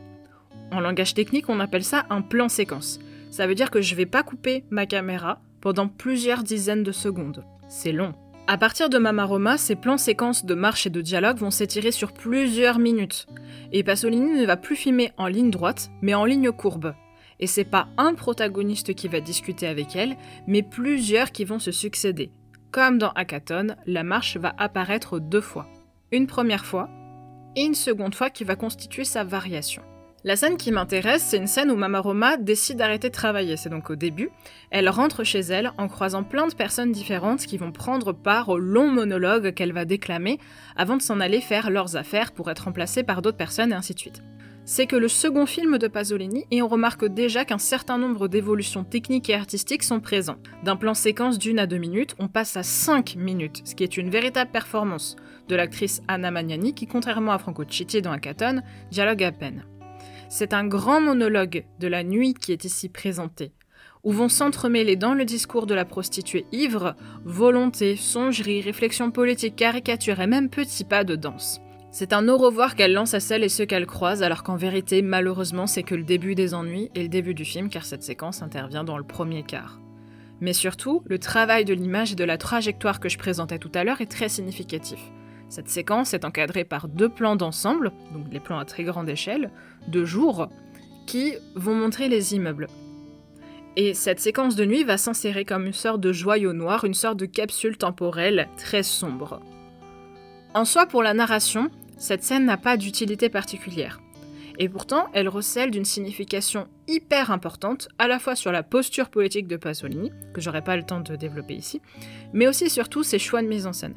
En 0.72 0.80
langage 0.80 1.12
technique, 1.12 1.50
on 1.50 1.60
appelle 1.60 1.84
ça 1.84 2.06
un 2.08 2.22
plan 2.22 2.48
séquence. 2.48 2.98
Ça 3.30 3.46
veut 3.46 3.54
dire 3.54 3.70
que 3.70 3.82
je 3.82 3.94
vais 3.94 4.06
pas 4.06 4.22
couper 4.22 4.64
ma 4.70 4.86
caméra, 4.86 5.40
pendant 5.60 5.88
plusieurs 5.88 6.42
dizaines 6.42 6.84
de 6.84 6.92
secondes. 6.92 7.44
C'est 7.68 7.92
long. 7.92 8.14
À 8.48 8.58
partir 8.58 8.88
de 8.88 9.22
Roma, 9.22 9.58
ces 9.58 9.74
plans 9.74 9.98
séquences 9.98 10.44
de 10.44 10.54
marche 10.54 10.86
et 10.86 10.90
de 10.90 11.00
dialogue 11.00 11.38
vont 11.38 11.50
s'étirer 11.50 11.90
sur 11.90 12.12
plusieurs 12.12 12.78
minutes. 12.78 13.26
Et 13.72 13.82
Pasolini 13.82 14.40
ne 14.40 14.46
va 14.46 14.56
plus 14.56 14.76
filmer 14.76 15.12
en 15.16 15.26
ligne 15.26 15.50
droite, 15.50 15.90
mais 16.00 16.14
en 16.14 16.24
ligne 16.24 16.52
courbe. 16.52 16.94
Et 17.40 17.46
c'est 17.46 17.64
pas 17.64 17.88
un 17.98 18.14
protagoniste 18.14 18.94
qui 18.94 19.08
va 19.08 19.20
discuter 19.20 19.66
avec 19.66 19.96
elle, 19.96 20.16
mais 20.46 20.62
plusieurs 20.62 21.32
qui 21.32 21.44
vont 21.44 21.58
se 21.58 21.72
succéder. 21.72 22.30
Comme 22.70 22.98
dans 22.98 23.10
Hackathon, 23.10 23.74
la 23.86 24.04
marche 24.04 24.36
va 24.36 24.54
apparaître 24.58 25.18
deux 25.18 25.40
fois. 25.40 25.66
Une 26.12 26.26
première 26.26 26.64
fois, 26.64 26.88
et 27.56 27.64
une 27.64 27.74
seconde 27.74 28.14
fois 28.14 28.30
qui 28.30 28.44
va 28.44 28.54
constituer 28.54 29.04
sa 29.04 29.24
variation. 29.24 29.82
La 30.26 30.34
scène 30.34 30.56
qui 30.56 30.72
m'intéresse, 30.72 31.22
c'est 31.22 31.36
une 31.36 31.46
scène 31.46 31.70
où 31.70 31.76
Mama 31.76 32.00
Roma 32.00 32.36
décide 32.36 32.78
d'arrêter 32.78 33.10
de 33.10 33.14
travailler. 33.14 33.56
C'est 33.56 33.68
donc 33.68 33.90
au 33.90 33.94
début. 33.94 34.30
Elle 34.72 34.88
rentre 34.88 35.22
chez 35.22 35.38
elle 35.38 35.70
en 35.78 35.86
croisant 35.86 36.24
plein 36.24 36.48
de 36.48 36.52
personnes 36.52 36.90
différentes 36.90 37.46
qui 37.46 37.58
vont 37.58 37.70
prendre 37.70 38.12
part 38.12 38.48
au 38.48 38.58
long 38.58 38.90
monologue 38.90 39.54
qu'elle 39.54 39.72
va 39.72 39.84
déclamer 39.84 40.40
avant 40.74 40.96
de 40.96 41.02
s'en 41.02 41.20
aller 41.20 41.40
faire 41.40 41.70
leurs 41.70 41.94
affaires 41.94 42.32
pour 42.32 42.50
être 42.50 42.64
remplacée 42.64 43.04
par 43.04 43.22
d'autres 43.22 43.36
personnes 43.36 43.70
et 43.70 43.76
ainsi 43.76 43.94
de 43.94 44.00
suite. 44.00 44.24
C'est 44.64 44.88
que 44.88 44.96
le 44.96 45.06
second 45.06 45.46
film 45.46 45.78
de 45.78 45.86
Pasolini 45.86 46.44
et 46.50 46.60
on 46.60 46.66
remarque 46.66 47.04
déjà 47.04 47.44
qu'un 47.44 47.58
certain 47.58 47.96
nombre 47.96 48.26
d'évolutions 48.26 48.82
techniques 48.82 49.30
et 49.30 49.34
artistiques 49.34 49.84
sont 49.84 50.00
présentes. 50.00 50.44
D'un 50.64 50.74
plan 50.74 50.94
séquence 50.94 51.38
d'une 51.38 51.60
à 51.60 51.68
deux 51.68 51.78
minutes, 51.78 52.16
on 52.18 52.26
passe 52.26 52.56
à 52.56 52.64
cinq 52.64 53.14
minutes, 53.14 53.62
ce 53.64 53.76
qui 53.76 53.84
est 53.84 53.96
une 53.96 54.10
véritable 54.10 54.50
performance 54.50 55.14
de 55.46 55.54
l'actrice 55.54 56.02
Anna 56.08 56.32
Magnani 56.32 56.74
qui, 56.74 56.88
contrairement 56.88 57.30
à 57.30 57.38
Franco 57.38 57.62
Citti 57.62 58.02
dans 58.02 58.10
Acaton, 58.10 58.60
dialogue 58.90 59.22
à 59.22 59.30
peine. 59.30 59.64
C'est 60.38 60.52
un 60.52 60.66
grand 60.66 61.00
monologue 61.00 61.64
de 61.80 61.88
la 61.88 62.04
nuit 62.04 62.34
qui 62.34 62.52
est 62.52 62.66
ici 62.66 62.90
présenté, 62.90 63.52
où 64.04 64.12
vont 64.12 64.28
s'entremêler 64.28 64.94
dans 64.94 65.14
le 65.14 65.24
discours 65.24 65.64
de 65.64 65.72
la 65.72 65.86
prostituée 65.86 66.44
ivre 66.52 66.94
volonté, 67.24 67.96
songerie, 67.96 68.60
réflexion 68.60 69.10
politique, 69.10 69.56
caricature 69.56 70.20
et 70.20 70.26
même 70.26 70.50
petits 70.50 70.84
pas 70.84 71.04
de 71.04 71.16
danse. 71.16 71.62
C'est 71.90 72.12
un 72.12 72.28
au 72.28 72.36
revoir 72.36 72.74
qu'elle 72.74 72.92
lance 72.92 73.14
à 73.14 73.20
celles 73.20 73.44
et 73.44 73.48
ceux 73.48 73.64
qu'elle 73.64 73.86
croise, 73.86 74.22
alors 74.22 74.42
qu'en 74.42 74.56
vérité, 74.56 75.00
malheureusement, 75.00 75.66
c'est 75.66 75.82
que 75.82 75.94
le 75.94 76.04
début 76.04 76.34
des 76.34 76.52
ennuis 76.52 76.90
et 76.94 77.04
le 77.04 77.08
début 77.08 77.32
du 77.32 77.46
film, 77.46 77.70
car 77.70 77.86
cette 77.86 78.02
séquence 78.02 78.42
intervient 78.42 78.84
dans 78.84 78.98
le 78.98 79.04
premier 79.04 79.42
quart. 79.42 79.80
Mais 80.42 80.52
surtout, 80.52 81.02
le 81.06 81.18
travail 81.18 81.64
de 81.64 81.72
l'image 81.72 82.12
et 82.12 82.14
de 82.14 82.24
la 82.24 82.36
trajectoire 82.36 83.00
que 83.00 83.08
je 83.08 83.16
présentais 83.16 83.58
tout 83.58 83.72
à 83.74 83.84
l'heure 83.84 84.02
est 84.02 84.10
très 84.10 84.28
significatif. 84.28 85.00
Cette 85.48 85.68
séquence 85.68 86.12
est 86.12 86.24
encadrée 86.24 86.64
par 86.64 86.88
deux 86.88 87.08
plans 87.08 87.36
d'ensemble, 87.36 87.92
donc 88.12 88.26
les 88.32 88.40
plans 88.40 88.58
à 88.58 88.64
très 88.64 88.84
grande 88.84 89.08
échelle, 89.08 89.50
de 89.88 90.04
jour, 90.04 90.48
qui 91.06 91.34
vont 91.54 91.74
montrer 91.74 92.08
les 92.08 92.34
immeubles. 92.34 92.66
Et 93.76 93.94
cette 93.94 94.20
séquence 94.20 94.56
de 94.56 94.64
nuit 94.64 94.84
va 94.84 94.96
s'insérer 94.96 95.44
comme 95.44 95.66
une 95.66 95.72
sorte 95.72 96.00
de 96.00 96.12
joyau 96.12 96.52
noir, 96.52 96.84
une 96.84 96.94
sorte 96.94 97.18
de 97.18 97.26
capsule 97.26 97.76
temporelle 97.76 98.48
très 98.56 98.82
sombre. 98.82 99.40
En 100.54 100.64
soi, 100.64 100.86
pour 100.86 101.02
la 101.02 101.14
narration, 101.14 101.70
cette 101.98 102.24
scène 102.24 102.46
n'a 102.46 102.56
pas 102.56 102.76
d'utilité 102.76 103.28
particulière. 103.28 104.00
Et 104.58 104.70
pourtant, 104.70 105.08
elle 105.12 105.28
recèle 105.28 105.70
d'une 105.70 105.84
signification 105.84 106.66
hyper 106.88 107.30
importante, 107.30 107.88
à 107.98 108.08
la 108.08 108.18
fois 108.18 108.34
sur 108.34 108.52
la 108.52 108.62
posture 108.62 109.10
politique 109.10 109.46
de 109.46 109.56
Pasolini, 109.56 110.10
que 110.32 110.40
j'aurai 110.40 110.62
pas 110.62 110.76
le 110.76 110.82
temps 110.82 111.00
de 111.00 111.14
développer 111.14 111.54
ici, 111.54 111.82
mais 112.32 112.48
aussi 112.48 112.70
surtout 112.70 113.02
ses 113.02 113.18
choix 113.18 113.42
de 113.42 113.48
mise 113.48 113.66
en 113.66 113.74
scène. 113.74 113.94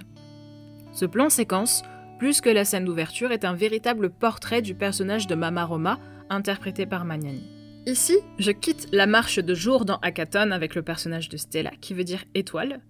Ce 0.91 1.05
plan 1.05 1.29
séquence, 1.29 1.83
plus 2.17 2.41
que 2.41 2.49
la 2.49 2.65
scène 2.65 2.85
d'ouverture, 2.85 3.31
est 3.31 3.45
un 3.45 3.53
véritable 3.53 4.09
portrait 4.09 4.61
du 4.61 4.75
personnage 4.75 5.27
de 5.27 5.35
Mama 5.35 5.65
Roma, 5.65 5.99
interprété 6.29 6.85
par 6.85 7.05
Magnani. 7.05 7.43
Ici, 7.85 8.17
je 8.37 8.51
quitte 8.51 8.87
la 8.91 9.07
marche 9.07 9.39
de 9.39 9.53
jour 9.53 9.85
dans 9.85 9.97
Hackathon 9.97 10.51
avec 10.51 10.75
le 10.75 10.81
personnage 10.81 11.29
de 11.29 11.37
Stella, 11.37 11.71
qui 11.79 11.93
veut 11.93 12.03
dire 12.03 12.25
étoile, 12.35 12.81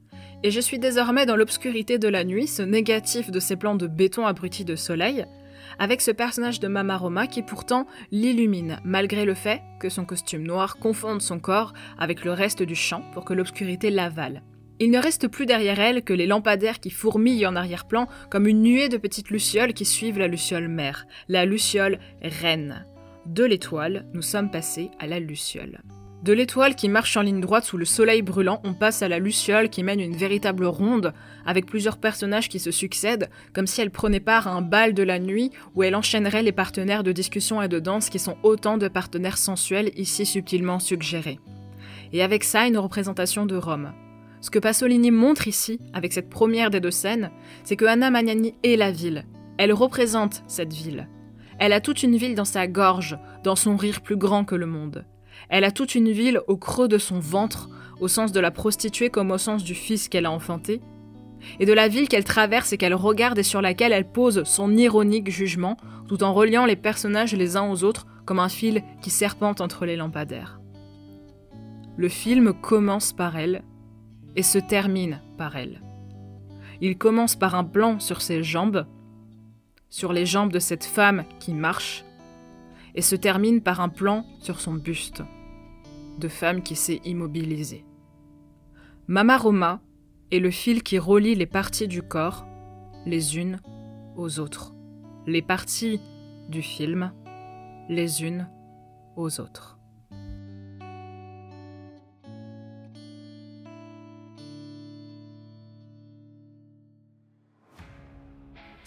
et 0.43 0.51
je 0.51 0.59
suis 0.59 0.79
désormais 0.79 1.25
dans 1.25 1.35
l'obscurité 1.35 1.99
de 1.99 2.07
la 2.07 2.23
nuit, 2.23 2.47
ce 2.47 2.62
négatif 2.62 3.29
de 3.29 3.39
ces 3.39 3.55
plans 3.55 3.75
de 3.75 3.88
béton 3.88 4.25
abrutis 4.25 4.65
de 4.65 4.75
soleil, 4.75 5.25
avec 5.77 6.01
ce 6.01 6.12
personnage 6.12 6.59
de 6.59 6.67
Mama 6.67 6.97
Roma 6.97 7.27
qui 7.27 7.43
pourtant 7.43 7.85
l'illumine, 8.12 8.79
malgré 8.83 9.25
le 9.25 9.33
fait 9.33 9.62
que 9.79 9.89
son 9.89 10.05
costume 10.05 10.43
noir 10.43 10.77
confonde 10.77 11.21
son 11.21 11.39
corps 11.39 11.73
avec 11.97 12.23
le 12.23 12.31
reste 12.31 12.63
du 12.63 12.75
champ 12.75 13.03
pour 13.13 13.25
que 13.25 13.33
l'obscurité 13.33 13.89
l'avale. 13.89 14.41
Il 14.81 14.91
ne 14.91 14.99
reste 14.99 15.27
plus 15.27 15.45
derrière 15.45 15.79
elle 15.79 16.03
que 16.03 16.13
les 16.13 16.25
lampadaires 16.25 16.79
qui 16.79 16.89
fourmillent 16.89 17.45
en 17.45 17.57
arrière-plan 17.57 18.07
comme 18.29 18.47
une 18.47 18.61
nuée 18.61 18.87
de 18.87 18.97
petites 18.97 19.29
lucioles 19.29 19.73
qui 19.73 19.83
suivent 19.83 20.19
la 20.19 20.27
luciole 20.27 20.69
mère, 20.69 21.05
la 21.27 21.45
luciole 21.45 21.99
reine. 22.21 22.85
De 23.25 23.43
l'étoile, 23.43 24.05
nous 24.13 24.21
sommes 24.21 24.49
passés 24.49 24.89
à 24.97 25.05
la 25.05 25.19
luciole. 25.19 25.81
De 26.23 26.33
l'étoile 26.33 26.75
qui 26.75 26.87
marche 26.89 27.15
en 27.17 27.21
ligne 27.21 27.41
droite 27.41 27.65
sous 27.65 27.77
le 27.77 27.85
soleil 27.85 28.21
brûlant, 28.21 28.61
on 28.63 28.73
passe 28.73 29.01
à 29.01 29.09
la 29.09 29.19
luciole 29.19 29.69
qui 29.69 29.83
mène 29.83 29.99
une 29.99 30.15
véritable 30.15 30.65
ronde, 30.65 31.13
avec 31.45 31.65
plusieurs 31.65 31.97
personnages 31.97 32.49
qui 32.49 32.59
se 32.59 32.71
succèdent, 32.71 33.29
comme 33.53 33.67
si 33.67 33.81
elle 33.81 33.91
prenait 33.91 34.19
part 34.19 34.47
à 34.47 34.51
un 34.51 34.61
bal 34.61 34.93
de 34.93 35.03
la 35.03 35.19
nuit 35.19 35.51
où 35.75 35.83
elle 35.83 35.95
enchaînerait 35.95 36.43
les 36.43 36.51
partenaires 36.51 37.03
de 37.03 37.11
discussion 37.11 37.61
et 37.61 37.69
de 37.69 37.79
danse 37.79 38.09
qui 38.09 38.19
sont 38.19 38.37
autant 38.43 38.77
de 38.77 38.87
partenaires 38.87 39.37
sensuels 39.37 39.91
ici 39.95 40.25
subtilement 40.25 40.79
suggérés. 40.79 41.39
Et 42.11 42.21
avec 42.21 42.43
ça, 42.43 42.65
une 42.65 42.77
représentation 42.77 43.45
de 43.45 43.55
Rome. 43.55 43.93
Ce 44.41 44.49
que 44.49 44.60
Pasolini 44.60 45.12
montre 45.12 45.47
ici, 45.47 45.80
avec 45.93 46.13
cette 46.13 46.30
première 46.30 46.69
des 46.69 46.80
deux 46.80 46.91
scènes, 46.91 47.32
c'est 47.63 47.75
que 47.75 47.86
Anna 47.86 48.10
Magnani 48.10 48.56
est 48.63 48.78
la 48.78 48.91
ville. 48.91 49.25
Elle 49.58 49.73
représente 49.73 50.43
cette 50.47 50.73
ville. 50.73 51.10
Elle 51.60 51.73
a 51.73 51.82
toute 51.82 52.04
une 52.04 52.15
ville 52.15 52.36
dans 52.36 52.45
sa 52.45 52.67
gorge, 52.67 53.17
dans 53.43 53.58
son 53.58 53.75
rire 53.75 54.02
plus 54.02 54.15
grand 54.15 54.45
que 54.45 54.56
le 54.56 54.65
monde. 54.65 55.06
Elle 55.49 55.65
a 55.65 55.71
toute 55.71 55.93
une 55.93 56.12
ville 56.12 56.39
au 56.47 56.56
creux 56.56 56.88
de 56.88 56.97
son 56.97 57.19
ventre, 57.19 57.69
au 57.99 58.08
sens 58.08 58.32
de 58.32 58.39
la 58.39 58.52
prostituée 58.52 59.10
comme 59.10 59.32
au 59.32 59.38
sens 59.38 59.63
du 59.63 59.75
fils 59.75 60.08
qu'elle 60.08 60.25
a 60.25 60.32
enfanté, 60.32 60.82
et 61.60 61.65
de 61.65 61.73
la 61.73 61.89
ville 61.89 62.08
qu'elle 62.08 62.23
traverse 62.23 62.71
et 62.71 62.78
qu'elle 62.78 62.93
regarde 62.93 63.38
et 63.38 63.43
sur 63.43 63.62
laquelle 63.62 63.91
elle 63.91 64.10
pose 64.10 64.43
son 64.43 64.75
ironique 64.75 65.30
jugement, 65.30 65.78
tout 66.08 66.23
en 66.23 66.34
reliant 66.34 66.65
les 66.65 66.75
personnages 66.75 67.36
les 67.36 67.58
uns 67.58 67.69
aux 67.69 67.84
autres 67.84 68.08
comme 68.25 68.39
un 68.39 68.49
fil 68.49 68.84
qui 69.02 69.10
serpente 69.10 69.60
entre 69.62 69.86
les 69.86 69.95
lampadaires. 69.95 70.60
Le 71.97 72.08
film 72.08 72.54
commence 72.54 73.12
par 73.12 73.36
elle, 73.36 73.63
et 74.35 74.43
se 74.43 74.59
termine 74.59 75.21
par 75.37 75.55
elle. 75.55 75.81
Il 76.81 76.97
commence 76.97 77.35
par 77.35 77.55
un 77.55 77.63
plan 77.63 77.99
sur 77.99 78.21
ses 78.21 78.43
jambes, 78.43 78.85
sur 79.89 80.13
les 80.13 80.25
jambes 80.25 80.51
de 80.51 80.59
cette 80.59 80.85
femme 80.85 81.25
qui 81.39 81.53
marche, 81.53 82.05
et 82.95 83.01
se 83.01 83.15
termine 83.15 83.61
par 83.61 83.81
un 83.81 83.89
plan 83.89 84.25
sur 84.39 84.61
son 84.61 84.73
buste, 84.73 85.23
de 86.19 86.27
femme 86.27 86.63
qui 86.63 86.75
s'est 86.75 87.01
immobilisée. 87.05 87.85
Mama 89.07 89.37
Roma 89.37 89.81
est 90.31 90.39
le 90.39 90.51
fil 90.51 90.83
qui 90.83 90.99
relie 90.99 91.35
les 91.35 91.45
parties 91.47 91.87
du 91.87 92.01
corps, 92.01 92.45
les 93.05 93.37
unes 93.37 93.59
aux 94.15 94.39
autres, 94.39 94.73
les 95.25 95.41
parties 95.41 95.99
du 96.49 96.61
film, 96.61 97.11
les 97.89 98.23
unes 98.23 98.49
aux 99.15 99.39
autres. 99.39 99.78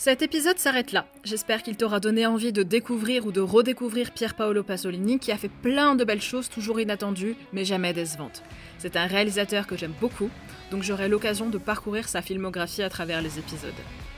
Cet 0.05 0.21
épisode 0.21 0.59
s'arrête 0.59 0.91
là. 0.91 1.07
J'espère 1.23 1.63
qu'il 1.63 1.77
t'aura 1.77 2.01
donné 2.01 2.27
envie 2.27 2.53
de 2.53 2.65
découvrir 2.65 3.25
ou 3.25 3.31
de 3.31 3.41
redécouvrir 3.41 4.11
Pier 4.11 4.27
Paolo 4.37 4.65
Pasolini 4.65 5.21
qui 5.21 5.31
a 5.31 5.39
fait 5.39 5.49
plein 5.49 5.95
de 5.95 6.03
belles 6.03 6.21
choses 6.21 6.49
toujours 6.49 6.81
inattendues 6.81 7.37
mais 7.53 7.65
jamais 7.65 7.93
décevantes. 7.93 8.43
C'est 8.79 8.97
un 8.97 9.07
réalisateur 9.07 9.69
que 9.69 9.77
j'aime 9.77 9.95
beaucoup, 10.01 10.29
donc 10.73 10.83
j'aurai 10.83 11.09
l'occasion 11.09 11.51
de 11.51 11.57
parcourir 11.57 12.09
sa 12.09 12.21
filmographie 12.21 12.83
à 12.83 12.91
travers 12.91 13.23
les 13.23 13.39
épisodes. 13.39 13.71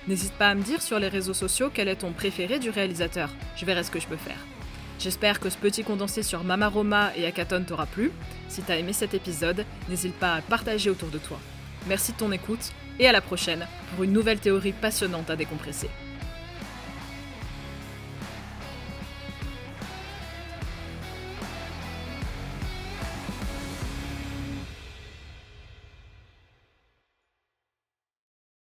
N'hésite 0.08 0.32
pas 0.32 0.48
à 0.48 0.54
me 0.54 0.62
dire 0.62 0.80
sur 0.80 0.98
les 0.98 1.08
réseaux 1.08 1.34
sociaux 1.34 1.68
quel 1.68 1.88
est 1.88 1.96
ton 1.96 2.12
préféré 2.12 2.58
du 2.58 2.70
réalisateur. 2.70 3.28
Je 3.54 3.66
verrai 3.66 3.84
ce 3.84 3.90
que 3.90 4.00
je 4.00 4.06
peux 4.08 4.16
faire. 4.16 4.40
J'espère 4.98 5.38
que 5.38 5.50
ce 5.50 5.58
petit 5.58 5.84
condensé 5.84 6.22
sur 6.22 6.44
Mama 6.44 6.68
Roma 6.68 7.12
et 7.14 7.26
Akaton 7.26 7.62
t'aura 7.62 7.84
plu. 7.84 8.10
Si 8.48 8.62
t'as 8.62 8.78
aimé 8.78 8.94
cet 8.94 9.12
épisode, 9.12 9.66
n'hésite 9.90 10.14
pas 10.14 10.36
à 10.36 10.40
partager 10.40 10.88
autour 10.88 11.10
de 11.10 11.18
toi. 11.18 11.38
Merci 11.86 12.12
de 12.12 12.16
ton 12.16 12.32
écoute 12.32 12.72
et 12.98 13.06
à 13.06 13.12
la 13.12 13.20
prochaine 13.20 13.66
pour 13.90 14.04
une 14.04 14.12
nouvelle 14.12 14.38
théorie 14.38 14.72
passionnante 14.72 15.30
à 15.30 15.36
décompresser. 15.36 15.90